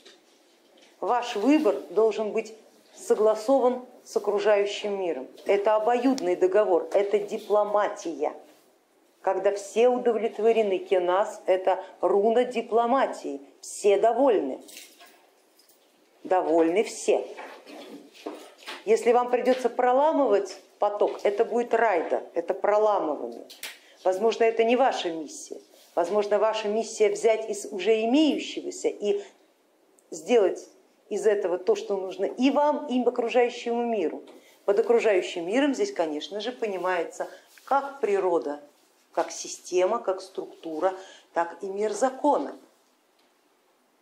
Ваш 1.00 1.36
выбор 1.36 1.76
должен 1.90 2.32
быть 2.32 2.54
согласован 2.94 3.86
с 4.04 4.16
окружающим 4.16 5.00
миром. 5.00 5.28
Это 5.46 5.76
обоюдный 5.76 6.36
договор, 6.36 6.88
это 6.92 7.18
дипломатия. 7.18 8.34
Когда 9.22 9.54
все 9.54 9.88
удовлетворены, 9.88 10.78
кенас 10.78 11.42
это 11.46 11.82
руна 12.00 12.44
дипломатии, 12.44 13.40
все 13.60 13.98
довольны. 13.98 14.60
Довольны 16.24 16.84
все. 16.84 17.26
Если 18.84 19.12
вам 19.12 19.30
придется 19.30 19.68
проламывать 19.68 20.58
поток, 20.78 21.20
это 21.22 21.44
будет 21.44 21.74
райда, 21.74 22.22
это 22.34 22.54
проламывание. 22.54 23.46
Возможно, 24.04 24.44
это 24.44 24.64
не 24.64 24.76
ваша 24.76 25.10
миссия. 25.10 25.60
Возможно, 25.94 26.38
ваша 26.38 26.68
миссия 26.68 27.10
взять 27.10 27.48
из 27.50 27.66
уже 27.66 28.04
имеющегося 28.04 28.88
и 28.88 29.22
сделать 30.10 30.68
из 31.08 31.26
этого 31.26 31.58
то, 31.58 31.74
что 31.74 31.96
нужно 31.96 32.24
и 32.24 32.50
вам, 32.50 32.86
и 32.86 33.02
окружающему 33.02 33.84
миру. 33.84 34.22
Под 34.64 34.78
окружающим 34.78 35.46
миром 35.46 35.74
здесь, 35.74 35.92
конечно 35.92 36.40
же, 36.40 36.52
понимается 36.52 37.28
как 37.64 38.00
природа, 38.00 38.60
как 39.12 39.32
система, 39.32 39.98
как 39.98 40.20
структура, 40.20 40.94
так 41.34 41.62
и 41.62 41.66
мир 41.66 41.92
закона. 41.92 42.56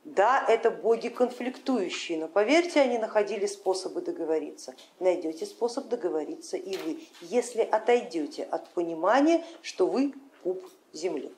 Да, 0.04 0.44
это 0.46 0.70
боги 0.70 1.08
конфликтующие, 1.08 2.18
но 2.18 2.28
поверьте, 2.28 2.80
они 2.80 2.98
находили 2.98 3.46
способы 3.46 4.00
договориться. 4.00 4.74
Найдете 5.00 5.44
способ 5.44 5.88
договориться 5.88 6.56
и 6.56 6.76
вы, 6.78 7.00
если 7.20 7.62
отойдете 7.62 8.44
от 8.44 8.68
понимания, 8.70 9.44
что 9.62 9.86
вы 9.86 10.14
куб 10.42 10.62
земли 10.92 11.32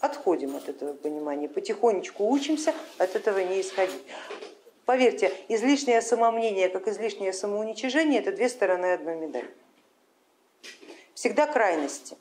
отходим 0.00 0.56
от 0.56 0.68
этого 0.68 0.92
понимания, 0.94 1.48
потихонечку 1.48 2.28
учимся 2.28 2.74
от 2.98 3.16
этого 3.16 3.38
не 3.38 3.60
исходить. 3.60 4.02
Поверьте, 4.84 5.32
излишнее 5.48 6.02
самомнение, 6.02 6.68
как 6.68 6.88
излишнее 6.88 7.32
самоуничижение, 7.32 8.20
это 8.20 8.32
две 8.32 8.48
стороны 8.48 8.92
одной 8.92 9.16
медали. 9.16 9.50
Всегда 11.14 11.46
крайности. 11.46 12.16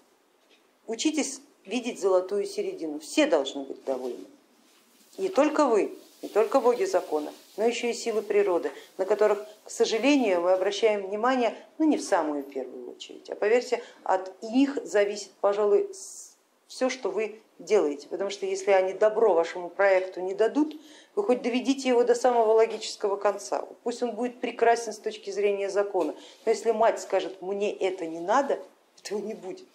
Учитесь 0.87 1.41
видеть 1.65 1.99
золотую 1.99 2.45
середину, 2.45 2.99
все 2.99 3.25
должны 3.25 3.63
быть 3.63 3.83
довольны. 3.83 4.25
Не 5.17 5.29
только 5.29 5.65
вы, 5.65 5.93
не 6.21 6.29
только 6.29 6.59
боги 6.59 6.85
закона, 6.85 7.33
но 7.57 7.65
еще 7.65 7.91
и 7.91 7.93
силы 7.93 8.21
природы, 8.21 8.71
на 8.97 9.05
которых, 9.05 9.45
к 9.63 9.69
сожалению, 9.69 10.41
мы 10.41 10.53
обращаем 10.53 11.05
внимание 11.05 11.55
ну, 11.77 11.85
не 11.85 11.97
в 11.97 12.01
самую 12.01 12.43
первую 12.43 12.91
очередь, 12.91 13.29
а 13.29 13.35
поверьте, 13.35 13.83
от 14.03 14.41
них 14.41 14.77
зависит, 14.83 15.31
пожалуй, 15.41 15.89
все, 16.67 16.89
что 16.89 17.11
вы 17.11 17.41
делаете, 17.59 18.07
потому 18.07 18.29
что 18.29 18.45
если 18.45 18.71
они 18.71 18.93
добро 18.93 19.33
вашему 19.33 19.69
проекту 19.69 20.21
не 20.21 20.33
дадут, 20.33 20.75
вы 21.15 21.23
хоть 21.23 21.41
доведите 21.41 21.89
его 21.89 22.03
до 22.03 22.15
самого 22.15 22.53
логического 22.53 23.15
конца, 23.15 23.65
пусть 23.83 24.01
он 24.03 24.13
будет 24.13 24.39
прекрасен 24.39 24.93
с 24.93 24.99
точки 24.99 25.29
зрения 25.29 25.69
закона, 25.69 26.15
но 26.45 26.51
если 26.51 26.71
мать 26.71 26.99
скажет, 26.99 27.41
мне 27.41 27.71
это 27.71 28.05
не 28.05 28.19
надо, 28.19 28.59
этого 29.01 29.19
не 29.19 29.33
будет, 29.33 29.67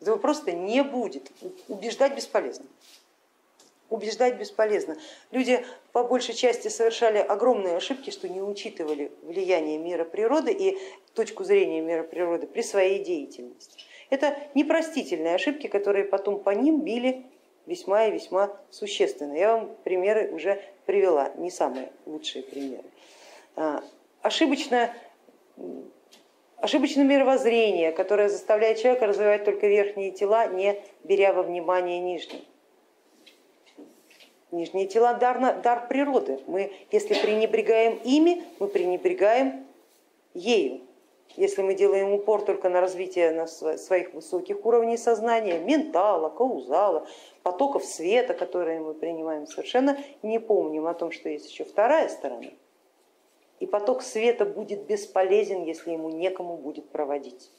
этого 0.00 0.16
просто 0.16 0.52
не 0.52 0.82
будет, 0.82 1.30
убеждать 1.68 2.14
бесполезно. 2.14 2.66
Убеждать 3.90 4.38
бесполезно. 4.38 4.98
Люди 5.30 5.64
по 5.92 6.04
большей 6.04 6.34
части 6.34 6.68
совершали 6.68 7.16
огромные 7.16 7.78
ошибки, 7.78 8.10
что 8.10 8.28
не 8.28 8.42
учитывали 8.42 9.10
влияние 9.22 9.78
мира 9.78 10.04
природы 10.04 10.52
и 10.52 10.78
точку 11.14 11.42
зрения 11.44 11.80
мира 11.80 12.02
природы 12.02 12.46
при 12.46 12.60
своей 12.60 13.02
деятельности. 13.02 13.82
Это 14.10 14.36
непростительные 14.54 15.34
ошибки, 15.34 15.66
которые 15.66 16.04
потом 16.04 16.40
по 16.40 16.50
ним 16.50 16.80
били 16.80 17.26
весьма 17.66 18.06
и 18.06 18.12
весьма 18.12 18.50
существенно. 18.70 19.34
Я 19.34 19.54
вам 19.54 19.76
примеры 19.84 20.30
уже 20.32 20.62
привела, 20.86 21.30
не 21.36 21.50
самые 21.50 21.92
лучшие 22.06 22.42
примеры. 22.42 22.84
А, 23.56 23.82
ошибочное, 24.22 24.94
ошибочное 26.56 27.04
мировоззрение, 27.04 27.92
которое 27.92 28.30
заставляет 28.30 28.78
человека 28.78 29.06
развивать 29.06 29.44
только 29.44 29.66
верхние 29.66 30.10
тела, 30.10 30.46
не 30.46 30.80
беря 31.04 31.34
во 31.34 31.42
внимание 31.42 32.00
нижние. 32.00 32.42
Нижние 34.50 34.86
тела 34.86 35.12
дар, 35.12 35.60
дар 35.60 35.88
природы. 35.88 36.40
Мы, 36.46 36.72
если 36.90 37.12
пренебрегаем 37.12 38.00
ими, 38.02 38.42
мы 38.58 38.68
пренебрегаем 38.68 39.66
ею. 40.32 40.87
Если 41.36 41.62
мы 41.62 41.74
делаем 41.74 42.12
упор 42.12 42.42
только 42.42 42.68
на 42.68 42.80
развитие 42.80 43.32
на 43.32 43.46
своих 43.46 44.12
высоких 44.14 44.64
уровней 44.64 44.96
сознания, 44.96 45.58
ментала, 45.58 46.30
каузала, 46.30 47.06
потоков 47.42 47.84
света, 47.84 48.34
которые 48.34 48.80
мы 48.80 48.94
принимаем, 48.94 49.46
совершенно 49.46 49.98
не 50.22 50.40
помним 50.40 50.86
о 50.86 50.94
том, 50.94 51.12
что 51.12 51.28
есть 51.28 51.50
еще 51.50 51.64
вторая 51.64 52.08
сторона. 52.08 52.50
И 53.60 53.66
поток 53.66 54.02
света 54.02 54.44
будет 54.44 54.84
бесполезен, 54.86 55.64
если 55.64 55.92
ему 55.92 56.10
некому 56.10 56.56
будет 56.56 56.88
проводить. 56.90 57.50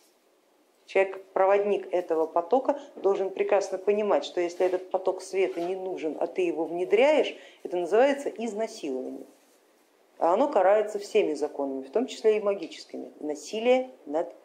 Человек, 0.85 1.23
проводник 1.33 1.87
этого 1.93 2.25
потока, 2.25 2.79
должен 2.95 3.29
прекрасно 3.29 3.77
понимать, 3.77 4.25
что 4.25 4.41
если 4.41 4.65
этот 4.65 4.89
поток 4.89 5.21
света 5.21 5.61
не 5.61 5.75
нужен, 5.75 6.17
а 6.19 6.25
ты 6.25 6.41
его 6.41 6.65
внедряешь, 6.65 7.35
это 7.63 7.77
называется 7.77 8.29
изнасилование 8.29 9.27
а 10.19 10.33
оно 10.33 10.49
карается 10.49 10.99
всеми 10.99 11.33
законами, 11.33 11.81
в 11.81 11.89
том 11.89 12.05
числе 12.05 12.37
и 12.37 12.41
магическими. 12.41 13.13
Насилие 13.21 13.89
над 14.05 14.35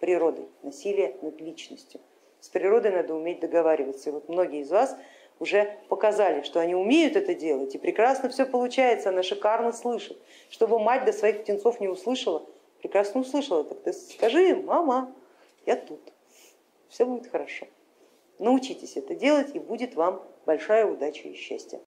природой, 0.00 0.48
насилие 0.62 1.16
над 1.22 1.40
личностью. 1.40 2.00
С 2.40 2.48
природой 2.48 2.92
надо 2.92 3.14
уметь 3.14 3.40
договариваться. 3.40 4.10
И 4.10 4.12
вот 4.12 4.28
многие 4.28 4.60
из 4.60 4.70
вас 4.70 4.96
уже 5.40 5.78
показали, 5.88 6.42
что 6.42 6.60
они 6.60 6.74
умеют 6.74 7.16
это 7.16 7.34
делать, 7.34 7.74
и 7.74 7.78
прекрасно 7.78 8.28
все 8.28 8.46
получается, 8.46 9.08
она 9.08 9.22
шикарно 9.22 9.72
слышит. 9.72 10.16
Чтобы 10.50 10.78
мать 10.78 11.04
до 11.04 11.12
своих 11.12 11.42
птенцов 11.42 11.80
не 11.80 11.88
услышала, 11.88 12.46
прекрасно 12.80 13.22
услышала, 13.22 13.64
так 13.64 13.82
ты 13.82 13.92
скажи 13.92 14.54
мама, 14.54 15.12
я 15.66 15.74
тут, 15.74 16.00
все 16.88 17.04
будет 17.04 17.30
хорошо. 17.30 17.66
Научитесь 18.38 18.96
это 18.96 19.14
делать 19.14 19.54
и 19.54 19.58
будет 19.58 19.96
вам 19.96 20.22
большая 20.46 20.86
удача 20.86 21.28
и 21.28 21.34
счастье. 21.34 21.80